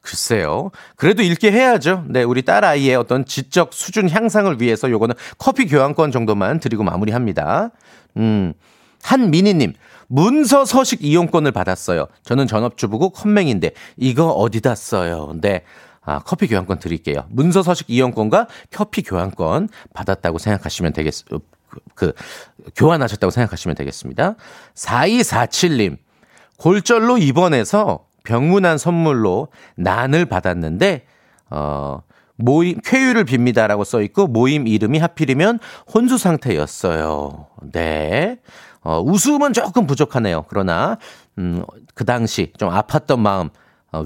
글쎄요. 0.00 0.70
그래도 0.94 1.22
읽게 1.22 1.50
해야죠. 1.50 2.04
네, 2.08 2.22
우리 2.22 2.42
딸 2.42 2.64
아이의 2.64 2.94
어떤 2.96 3.24
지적 3.24 3.74
수준 3.74 4.08
향상을 4.08 4.60
위해서 4.60 4.90
요거는 4.90 5.16
커피 5.38 5.66
교환권 5.66 6.12
정도만 6.12 6.60
드리고 6.60 6.84
마무리합니다. 6.84 7.70
음. 8.16 8.54
한미니 9.02 9.54
님. 9.54 9.72
문서 10.08 10.64
서식 10.64 11.04
이용권을 11.04 11.50
받았어요. 11.50 12.06
저는 12.22 12.46
전업주부고 12.46 13.10
컴맹인데 13.10 13.72
이거 13.96 14.28
어디다 14.28 14.76
써요? 14.76 15.34
네. 15.40 15.62
아, 16.02 16.20
커피 16.20 16.46
교환권 16.46 16.78
드릴게요. 16.78 17.24
문서 17.28 17.64
서식 17.64 17.90
이용권과 17.90 18.46
커피 18.72 19.02
교환권 19.02 19.68
받았다고 19.92 20.38
생각하시면 20.38 20.92
되겠, 20.92 21.14
그, 21.94 22.12
그, 22.12 22.70
교환하셨다고 22.74 23.30
생각하시면 23.30 23.74
되겠습니다. 23.76 24.34
4247님, 24.74 25.98
골절로 26.58 27.18
입원해서 27.18 28.06
병문안 28.24 28.78
선물로 28.78 29.48
난을 29.76 30.26
받았는데, 30.26 31.06
어, 31.50 32.02
모임, 32.36 32.80
쾌유를 32.84 33.24
빕니다라고 33.24 33.84
써 33.84 34.02
있고, 34.02 34.26
모임 34.26 34.66
이름이 34.66 34.98
하필이면 34.98 35.58
혼수 35.92 36.18
상태였어요. 36.18 37.46
네. 37.72 38.38
어, 38.82 39.00
웃음은 39.00 39.52
조금 39.52 39.86
부족하네요. 39.86 40.44
그러나, 40.48 40.98
음, 41.38 41.64
그 41.94 42.04
당시 42.04 42.52
좀 42.58 42.70
아팠던 42.70 43.18
마음, 43.18 43.48
어, 43.48 43.50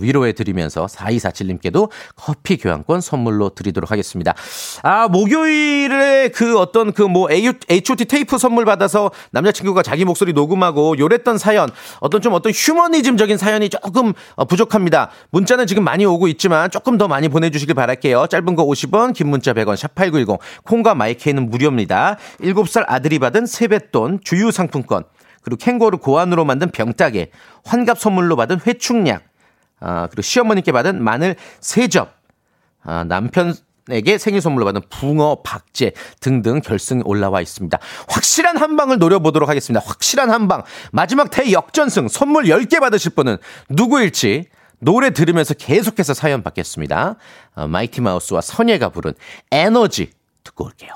위로해 0.00 0.32
드리면서 0.32 0.86
4247님께도 0.86 1.90
커피 2.16 2.56
교환권 2.56 3.00
선물로 3.00 3.50
드리도록 3.50 3.90
하겠습니다. 3.90 4.34
아, 4.82 5.08
목요일에 5.08 6.28
그 6.28 6.58
어떤 6.58 6.92
그 6.92 7.10
뭐 7.10 7.28
HOT 7.30 8.04
테이프 8.06 8.38
선물 8.38 8.64
받아서 8.64 9.10
남자친구가 9.32 9.82
자기 9.82 10.04
목소리 10.04 10.32
녹음하고 10.32 10.96
요랬던 10.98 11.38
사연, 11.38 11.70
어떤 11.98 12.22
좀 12.22 12.32
어떤 12.32 12.52
휴머니즘적인 12.52 13.36
사연이 13.36 13.68
조금 13.68 14.12
어, 14.36 14.44
부족합니다. 14.44 15.10
문자는 15.30 15.66
지금 15.66 15.84
많이 15.84 16.06
오고 16.06 16.28
있지만 16.28 16.70
조금 16.70 16.96
더 16.96 17.08
많이 17.08 17.28
보내주시길 17.28 17.74
바랄게요. 17.74 18.28
짧은 18.28 18.54
거 18.54 18.64
50원, 18.64 19.12
긴 19.12 19.28
문자 19.28 19.52
100원, 19.52 19.76
샵8910, 19.76 20.38
콩과 20.64 20.94
마이케이는 20.94 21.50
무료입니다. 21.50 22.16
7살 22.40 22.84
아들이 22.86 23.18
받은 23.18 23.46
세뱃돈, 23.46 24.20
주유 24.22 24.50
상품권, 24.50 25.04
그리고 25.42 25.56
캥거루 25.58 25.98
고안으로 25.98 26.44
만든 26.44 26.70
병따개, 26.70 27.30
환갑 27.64 27.98
선물로 27.98 28.36
받은 28.36 28.60
회충약, 28.66 29.22
아, 29.80 30.06
그리고 30.10 30.22
시어머니께 30.22 30.72
받은 30.72 31.02
마늘 31.02 31.36
3접, 31.60 32.08
아, 32.82 33.04
남편, 33.04 33.54
에게 33.88 34.18
생일 34.18 34.40
선물로 34.40 34.66
받은 34.66 34.82
붕어, 34.88 35.42
박제 35.42 35.92
등등 36.20 36.60
결승 36.60 37.02
올라와 37.04 37.40
있습니다. 37.40 37.78
확실한 38.08 38.56
한 38.56 38.76
방을 38.76 38.98
노려보도록 38.98 39.48
하겠습니다. 39.48 39.84
확실한 39.84 40.30
한 40.30 40.46
방. 40.46 40.62
마지막 40.92 41.30
대역전승 41.30 42.08
선물 42.08 42.44
10개 42.44 42.78
받으실 42.78 43.12
분은 43.12 43.38
누구일지 43.68 44.46
노래 44.78 45.10
들으면서 45.10 45.54
계속해서 45.54 46.14
사연 46.14 46.42
받겠습니다. 46.42 47.16
어, 47.54 47.66
마이티 47.66 48.00
마우스와 48.00 48.40
선예가 48.40 48.90
부른 48.90 49.14
에너지 49.50 50.10
듣고 50.44 50.64
올게요. 50.66 50.92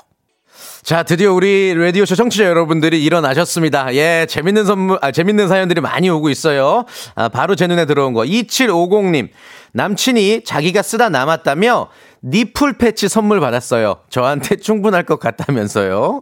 자, 0.85 1.01
드디어 1.01 1.33
우리 1.33 1.73
라디오쇼 1.73 2.13
청취자 2.13 2.45
여러분들이 2.45 3.03
일어나셨습니다. 3.03 3.95
예, 3.95 4.27
재밌는 4.29 4.65
선물, 4.65 4.99
아, 5.01 5.09
재밌는 5.09 5.47
사연들이 5.47 5.81
많이 5.81 6.11
오고 6.11 6.29
있어요. 6.29 6.85
아, 7.15 7.27
바로 7.27 7.55
제 7.55 7.65
눈에 7.65 7.85
들어온 7.85 8.13
거. 8.13 8.21
2750님. 8.21 9.29
남친이 9.71 10.43
자기가 10.43 10.83
쓰다 10.83 11.09
남았다며 11.09 11.89
니풀 12.23 12.73
패치 12.77 13.09
선물 13.09 13.39
받았어요. 13.39 14.01
저한테 14.09 14.57
충분할 14.57 15.01
것 15.01 15.19
같다면서요. 15.19 16.21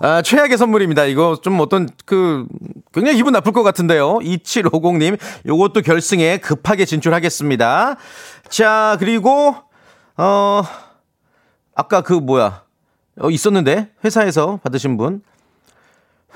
아, 0.00 0.22
최악의 0.22 0.56
선물입니다. 0.56 1.04
이거 1.04 1.36
좀 1.42 1.60
어떤 1.60 1.86
그 2.06 2.46
굉장히 2.94 3.18
기분 3.18 3.34
나쁠 3.34 3.52
것 3.52 3.62
같은데요. 3.62 4.20
2750님, 4.20 5.18
요것도 5.44 5.82
결승에 5.82 6.38
급하게 6.38 6.86
진출하겠습니다. 6.86 7.96
자, 8.48 8.96
그리고 8.98 9.54
어 10.16 10.62
아까 11.74 12.00
그 12.00 12.14
뭐야? 12.14 12.62
어 13.20 13.30
있었는데 13.30 13.90
회사에서 14.04 14.58
받으신 14.62 14.96
분. 14.96 15.22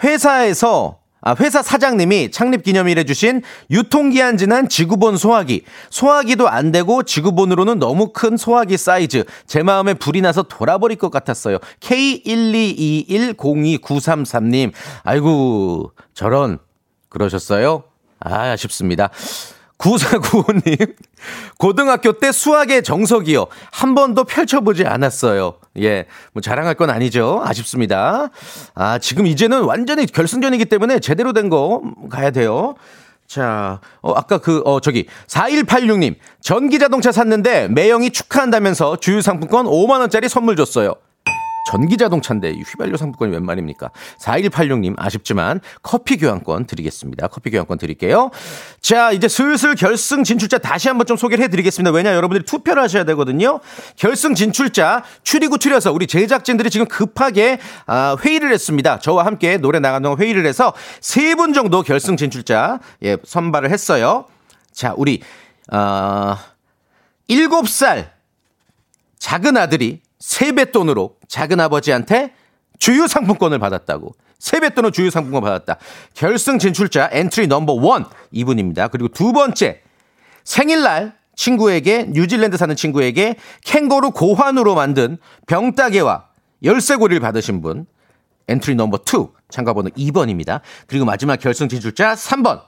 회사에서 0.02 0.98
아, 1.22 1.34
회사 1.40 1.60
사장님이 1.60 2.30
창립 2.30 2.62
기념일에 2.62 3.02
주신 3.02 3.42
유통기한 3.68 4.36
지난 4.36 4.68
지구본 4.68 5.16
소화기. 5.16 5.64
소화기도 5.90 6.48
안 6.48 6.70
되고 6.70 7.02
지구본으로는 7.02 7.80
너무 7.80 8.12
큰 8.12 8.36
소화기 8.36 8.76
사이즈. 8.76 9.24
제 9.44 9.64
마음에 9.64 9.94
불이 9.94 10.20
나서 10.20 10.44
돌아버릴 10.44 10.98
것 10.98 11.10
같았어요. 11.10 11.58
K122102933님. 11.80 14.70
아이고, 15.02 15.90
저런. 16.14 16.58
그러셨어요? 17.08 17.82
아, 18.20 18.52
아쉽습니다. 18.52 19.10
9495님. 19.78 20.94
고등학교 21.58 22.12
때 22.12 22.32
수학의 22.32 22.82
정석이요. 22.82 23.46
한 23.72 23.94
번도 23.94 24.24
펼쳐보지 24.24 24.84
않았어요. 24.86 25.54
예. 25.80 26.06
뭐 26.32 26.40
자랑할 26.40 26.74
건 26.74 26.90
아니죠. 26.90 27.42
아쉽습니다. 27.44 28.30
아, 28.74 28.98
지금 28.98 29.26
이제는 29.26 29.62
완전히 29.64 30.06
결승전이기 30.06 30.66
때문에 30.66 30.98
제대로 31.00 31.32
된 31.32 31.46
거 31.46 31.80
가야 32.10 32.30
돼요. 32.32 32.74
자, 33.28 33.80
어, 34.02 34.12
아까 34.12 34.38
그, 34.38 34.62
어, 34.64 34.80
저기, 34.80 35.06
4186님. 35.28 36.16
전기 36.40 36.78
자동차 36.78 37.12
샀는데 37.12 37.68
매형이 37.68 38.10
축하한다면서 38.10 38.96
주유상품권 38.96 39.66
5만원짜리 39.66 40.28
선물 40.28 40.56
줬어요. 40.56 40.94
전기 41.66 41.96
자동차인데 41.96 42.52
휘발유 42.52 42.96
상품권이 42.96 43.32
웬 43.32 43.44
말입니까? 43.44 43.90
4186님 44.20 44.94
아쉽지만 44.96 45.60
커피 45.82 46.16
교환권 46.16 46.66
드리겠습니다. 46.66 47.26
커피 47.26 47.50
교환권 47.50 47.78
드릴게요. 47.78 48.30
자, 48.80 49.10
이제 49.10 49.26
슬슬 49.26 49.74
결승 49.74 50.22
진출자 50.22 50.58
다시 50.58 50.86
한번 50.88 51.06
좀 51.06 51.16
소개를 51.16 51.42
해드리겠습니다. 51.44 51.90
왜냐 51.90 52.14
여러분들이 52.14 52.44
투표를 52.44 52.82
하셔야 52.82 53.02
되거든요. 53.04 53.60
결승 53.96 54.34
진출자 54.34 55.02
추리고 55.24 55.58
추려서 55.58 55.92
우리 55.92 56.06
제작진들이 56.06 56.70
지금 56.70 56.86
급하게 56.86 57.58
아, 57.86 58.16
회의를 58.24 58.52
했습니다. 58.52 59.00
저와 59.00 59.26
함께 59.26 59.56
노래 59.58 59.80
나가는 59.80 60.02
동안 60.02 60.18
회의를 60.20 60.46
해서 60.46 60.72
세 61.00 61.34
분 61.36 61.52
정도 61.52 61.82
결승 61.82 62.16
진출자 62.16 62.78
예, 63.02 63.16
선발을 63.24 63.70
했어요. 63.70 64.24
자, 64.72 64.94
우리 64.96 65.20
어, 65.72 66.36
7살 67.28 68.10
작은 69.18 69.56
아들이 69.56 70.00
세뱃돈으로 70.26 71.16
작은 71.28 71.60
아버지한테 71.60 72.34
주유 72.80 73.06
상품권을 73.06 73.60
받았다고. 73.60 74.12
세뱃돈으로 74.40 74.90
주유 74.90 75.08
상품권 75.08 75.40
받았다. 75.42 75.76
결승 76.14 76.58
진출자 76.58 77.10
entry 77.12 77.46
number 77.46 77.74
one 77.74 78.06
이분입니다. 78.32 78.88
그리고 78.88 79.08
두 79.08 79.32
번째 79.32 79.82
생일날 80.42 81.14
친구에게 81.36 82.06
뉴질랜드 82.10 82.56
사는 82.56 82.74
친구에게 82.74 83.36
캥거루 83.64 84.10
고환으로 84.10 84.74
만든 84.74 85.16
병따개와 85.46 86.26
열쇠고리를 86.64 87.20
받으신 87.20 87.62
분 87.62 87.86
entry 88.48 88.74
number 88.74 88.98
two 89.04 89.32
참가번호 89.48 89.90
2번입니다. 89.90 90.60
그리고 90.88 91.04
마지막 91.04 91.38
결승 91.38 91.68
진출자 91.68 92.14
3번 92.14 92.62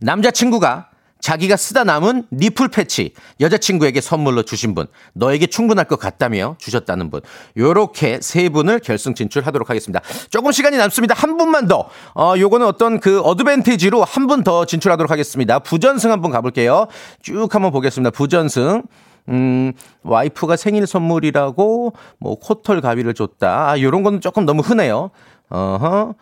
남자친구가 0.00 0.90
자기가 1.26 1.56
쓰다 1.56 1.82
남은 1.82 2.28
nipple 2.30 2.68
patch 2.68 3.12
여자친구에게 3.40 4.00
선물로 4.00 4.44
주신 4.44 4.76
분 4.76 4.86
너에게 5.12 5.48
충분할 5.48 5.86
것 5.86 5.98
같다며 5.98 6.54
주셨다는 6.60 7.10
분 7.10 7.20
요렇게 7.56 8.20
세 8.22 8.48
분을 8.48 8.78
결승 8.78 9.12
진출하도록 9.12 9.68
하겠습니다. 9.68 10.00
조금 10.30 10.52
시간이 10.52 10.76
남습니다. 10.76 11.16
한 11.16 11.36
분만 11.36 11.66
더 11.66 11.88
어, 12.14 12.34
요거는 12.38 12.64
어떤 12.64 13.00
그 13.00 13.20
어드밴티지로 13.22 14.04
한 14.04 14.28
분 14.28 14.44
더 14.44 14.64
진출하도록 14.66 15.10
하겠습니다. 15.10 15.58
부전승 15.58 16.12
한번 16.12 16.30
가볼게요. 16.30 16.86
쭉 17.22 17.52
한번 17.52 17.72
보겠습니다. 17.72 18.10
부전승 18.10 18.84
음, 19.28 19.72
와이프가 20.04 20.54
생일 20.54 20.86
선물이라고 20.86 21.92
뭐 22.18 22.38
코털 22.38 22.80
가위를 22.80 23.14
줬다. 23.14 23.70
아, 23.70 23.80
요런 23.80 24.04
거는 24.04 24.20
조금 24.20 24.46
너무 24.46 24.62
흔해요. 24.62 25.10
어허. 25.48 26.14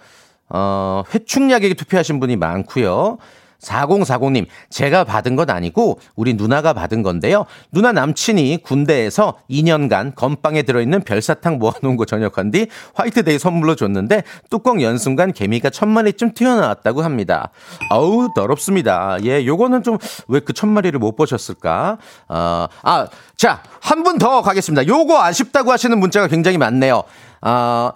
어, 0.48 1.02
회충약에게 1.14 1.74
투표하신 1.74 2.20
분이 2.20 2.36
많고요. 2.36 3.18
4040님, 3.64 4.46
제가 4.70 5.04
받은 5.04 5.36
건 5.36 5.50
아니고 5.50 5.98
우리 6.14 6.34
누나가 6.34 6.72
받은 6.72 7.02
건데요. 7.02 7.46
누나 7.72 7.92
남친이 7.92 8.58
군대에서 8.62 9.34
2년간 9.50 10.14
건빵에 10.14 10.62
들어있는 10.62 11.02
별사탕 11.02 11.58
모아놓은 11.58 11.96
거 11.96 12.04
저녁한 12.04 12.50
뒤 12.50 12.68
화이트데이 12.94 13.38
선물로 13.38 13.74
줬는데 13.74 14.22
뚜껑 14.50 14.80
연 14.82 14.98
순간 14.98 15.32
개미가 15.32 15.70
천 15.70 15.88
마리쯤 15.88 16.34
튀어나왔다고 16.34 17.02
합니다. 17.02 17.50
아우, 17.90 18.28
더럽습니다. 18.34 19.16
예, 19.24 19.44
요거는 19.44 19.82
좀 19.82 19.98
왜 20.28 20.40
그 20.40 20.52
천 20.52 20.68
마리를 20.68 20.98
못 20.98 21.16
보셨을까? 21.16 21.98
어, 22.28 22.66
아, 22.82 23.06
자, 23.36 23.62
한 23.80 24.04
분 24.04 24.18
더 24.18 24.42
가겠습니다. 24.42 24.86
요거 24.86 25.20
아쉽다고 25.22 25.72
하시는 25.72 25.98
문자가 25.98 26.28
굉장히 26.28 26.58
많네요. 26.58 27.02
아, 27.40 27.92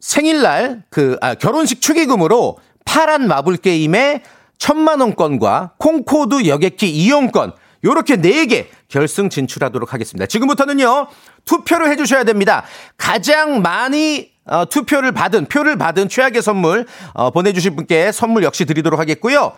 생일날 0.00 0.82
그, 0.90 1.16
아, 1.20 1.34
결혼식 1.34 1.80
축의금으로 1.80 2.58
파란 2.84 3.28
마블 3.28 3.56
게임에 3.58 4.22
천만 4.60 5.00
원권과 5.00 5.72
콩코드 5.78 6.46
여객기 6.46 6.90
이용권 6.90 7.54
요렇게 7.82 8.18
4개 8.18 8.66
결승 8.88 9.30
진출하도록 9.30 9.92
하겠습니다. 9.92 10.26
지금부터는요. 10.26 11.08
투표를 11.46 11.90
해 11.90 11.96
주셔야 11.96 12.24
됩니다. 12.24 12.64
가장 12.98 13.62
많이 13.62 14.30
어, 14.44 14.66
투표를 14.66 15.12
받은 15.12 15.46
표를 15.46 15.78
받은 15.78 16.10
최악의 16.10 16.42
선물 16.42 16.86
어, 17.14 17.30
보내 17.30 17.54
주실 17.54 17.74
분께 17.74 18.12
선물 18.12 18.44
역시 18.44 18.66
드리도록 18.66 19.00
하겠고요. 19.00 19.52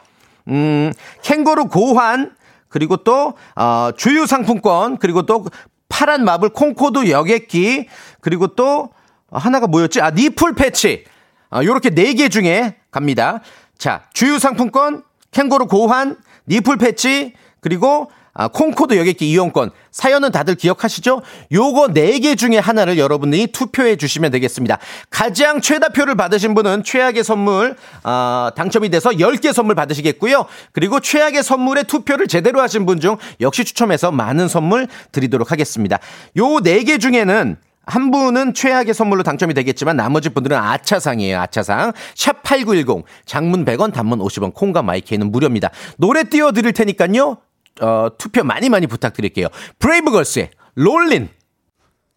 음, 0.48 0.92
캥거루 1.22 1.66
고환 1.66 2.36
그리고 2.68 2.96
또 2.98 3.34
어, 3.56 3.90
주유 3.96 4.26
상품권 4.26 4.98
그리고 4.98 5.26
또 5.26 5.46
파란 5.88 6.24
마블 6.24 6.50
콩코드 6.50 7.10
여객기 7.10 7.88
그리고 8.20 8.54
또 8.54 8.90
하나가 9.32 9.66
뭐였지? 9.66 10.00
아, 10.00 10.10
nipple 10.10 10.54
patch. 10.54 11.04
아, 11.50 11.64
요렇게 11.64 11.90
4개 11.90 12.30
중에 12.30 12.76
갑니다. 12.90 13.40
자, 13.82 14.02
주유 14.12 14.38
상품권, 14.38 15.02
캥거루 15.32 15.66
고환, 15.66 16.16
nipple 16.46 16.76
patch, 16.76 17.32
그리고 17.58 18.12
아, 18.32 18.46
콩코드 18.46 18.96
여객기 18.96 19.28
이용권. 19.32 19.72
사연은 19.90 20.30
다들 20.30 20.54
기억하시죠? 20.54 21.20
요거 21.50 21.88
4개 21.88 22.38
중에 22.38 22.58
하나를 22.58 22.96
여러분들이 22.96 23.48
투표해 23.48 23.96
주시면 23.96 24.30
되겠습니다. 24.30 24.78
가장 25.10 25.60
최다 25.60 25.88
표를 25.88 26.14
받으신 26.14 26.54
분은 26.54 26.84
최악의 26.84 27.24
선물, 27.24 27.74
어, 28.04 28.50
당첨이 28.54 28.88
돼서 28.88 29.10
10개 29.10 29.52
선물 29.52 29.74
받으시겠고요. 29.74 30.46
그리고 30.70 31.00
최악의 31.00 31.42
선물에 31.42 31.82
투표를 31.82 32.28
제대로 32.28 32.60
하신 32.60 32.86
분 32.86 33.00
중 33.00 33.16
역시 33.40 33.64
추첨해서 33.64 34.12
많은 34.12 34.46
선물 34.46 34.86
드리도록 35.10 35.50
하겠습니다. 35.50 35.98
요 36.36 36.44
4개 36.44 37.00
중에는 37.00 37.56
한 37.84 38.10
분은 38.10 38.54
최악의 38.54 38.94
선물로 38.94 39.22
당첨이 39.22 39.54
되겠지만 39.54 39.96
나머지 39.96 40.28
분들은 40.28 40.56
아차상이에요. 40.56 41.40
아차상. 41.40 41.92
샵 42.14 42.42
8910 42.42 43.04
장문 43.26 43.64
100원 43.64 43.92
단문 43.92 44.20
50원 44.20 44.54
콩과 44.54 44.82
마이크는 44.82 45.32
무료입니다. 45.32 45.70
노래 45.98 46.24
띄워 46.24 46.52
드릴 46.52 46.72
테니까요. 46.72 47.38
어, 47.80 48.08
투표 48.18 48.44
많이 48.44 48.68
많이 48.68 48.86
부탁드릴게요. 48.86 49.48
브레이브걸스의 49.78 50.50
롤린 50.74 51.28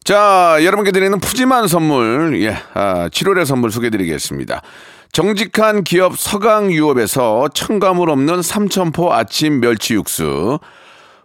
자, 0.03 0.57
여러분께 0.61 0.91
드리는 0.91 1.19
푸짐한 1.19 1.67
선물, 1.67 2.39
예, 2.43 2.55
아, 2.75 3.09
7월의 3.09 3.43
선물 3.43 3.71
소개드리겠습니다. 3.71 4.61
정직한 5.11 5.83
기업 5.83 6.15
서강유업에서 6.15 7.47
첨가물 7.55 8.11
없는 8.11 8.43
삼천포 8.43 9.11
아침 9.11 9.59
멸치 9.61 9.95
육수, 9.95 10.59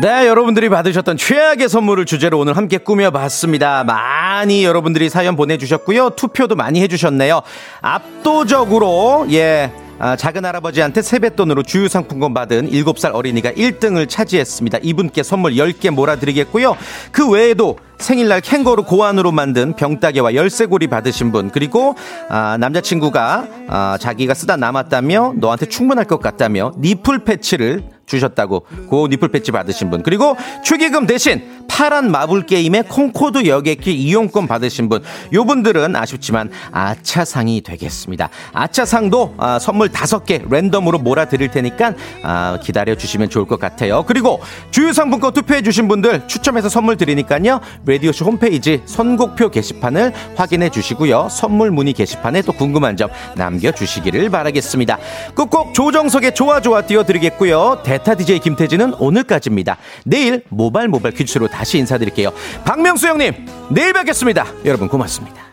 네, 0.00 0.28
여러분들이 0.28 0.68
받으셨던 0.68 1.16
최악의 1.16 1.68
선물을 1.68 2.06
주제로 2.06 2.38
오늘 2.38 2.56
함께 2.56 2.78
꾸며봤습니다. 2.78 3.82
많이 3.82 4.64
여러분들이 4.64 5.10
사연 5.10 5.34
보내주셨고요. 5.34 6.10
투표도 6.10 6.54
많이 6.54 6.80
해주셨네요. 6.82 7.42
압도적으로, 7.80 9.26
예, 9.32 9.72
아, 9.98 10.14
작은 10.14 10.44
할아버지한테 10.44 11.02
세뱃돈으로 11.02 11.64
주유 11.64 11.88
상품권 11.88 12.32
받은 12.32 12.70
7살 12.70 13.12
어린이가 13.12 13.50
1등을 13.50 14.08
차지했습니다. 14.08 14.78
이분께 14.82 15.24
선물 15.24 15.54
10개 15.54 15.90
몰아드리겠고요. 15.90 16.76
그 17.10 17.28
외에도 17.28 17.76
생일날 17.98 18.40
캥거루 18.40 18.84
고안으로 18.84 19.32
만든 19.32 19.74
병따개와 19.74 20.34
열쇠고리 20.34 20.86
받으신 20.86 21.32
분 21.32 21.50
그리고 21.50 21.94
아, 22.28 22.56
남자친구가 22.58 23.48
아, 23.68 23.98
자기가 24.00 24.34
쓰다 24.34 24.56
남았다며 24.56 25.34
너한테 25.36 25.66
충분할 25.66 26.04
것 26.04 26.20
같다며 26.20 26.72
니플 26.78 27.24
패치를 27.24 27.98
주셨다고 28.08 28.64
고 28.88 29.06
니플 29.08 29.28
패치 29.28 29.52
받으신 29.52 29.90
분. 29.90 30.02
그리고 30.02 30.36
축의금 30.64 31.06
대신 31.06 31.42
파란 31.68 32.10
마블 32.10 32.46
게임의 32.46 32.84
콩코드 32.88 33.46
여객기 33.46 33.94
이용권 33.94 34.48
받으신 34.48 34.88
분. 34.88 35.02
요분들은 35.32 35.94
아쉽지만 35.94 36.50
아차상이 36.72 37.60
되겠습니다. 37.60 38.30
아차상도 38.52 39.34
아, 39.36 39.58
선물 39.58 39.90
다섯 39.90 40.24
개 40.24 40.42
랜덤으로 40.48 40.98
몰아드릴 40.98 41.50
테니까 41.50 41.94
아, 42.22 42.58
기다려 42.62 42.96
주시면 42.96 43.30
좋을 43.30 43.46
것 43.46 43.60
같아요. 43.60 44.04
그리고 44.06 44.40
주유상품권 44.70 45.34
투표해 45.34 45.62
주신 45.62 45.86
분들 45.86 46.26
추첨해서 46.26 46.68
선물 46.68 46.96
드리니까요 46.96 47.60
라디오쇼 47.88 48.24
홈페이지 48.24 48.82
선곡표 48.86 49.50
게시판을 49.50 50.12
확인해 50.36 50.68
주시고요 50.68 51.28
선물 51.30 51.70
문의 51.70 51.92
게시판에 51.92 52.42
또 52.42 52.52
궁금한 52.52 52.96
점 52.96 53.10
남겨주시기를 53.36 54.30
바라겠습니다 54.30 54.98
끝곡 55.34 55.74
조정석의 55.74 56.34
좋아 56.34 56.60
좋아 56.60 56.82
띄워드리겠고요 56.82 57.82
베타 57.84 58.14
DJ 58.14 58.40
김태진은 58.40 58.94
오늘까지입니다. 58.94 59.78
내일 60.04 60.44
모발 60.48 60.88
모발 60.88 61.12
퀴즈로 61.12 61.48
다시 61.48 61.78
인사드릴게요. 61.78 62.30
박명수 62.64 63.08
형님, 63.08 63.46
내일 63.70 63.92
뵙겠습니다. 63.92 64.46
여러분 64.64 64.88
고맙습니다. 64.88 65.47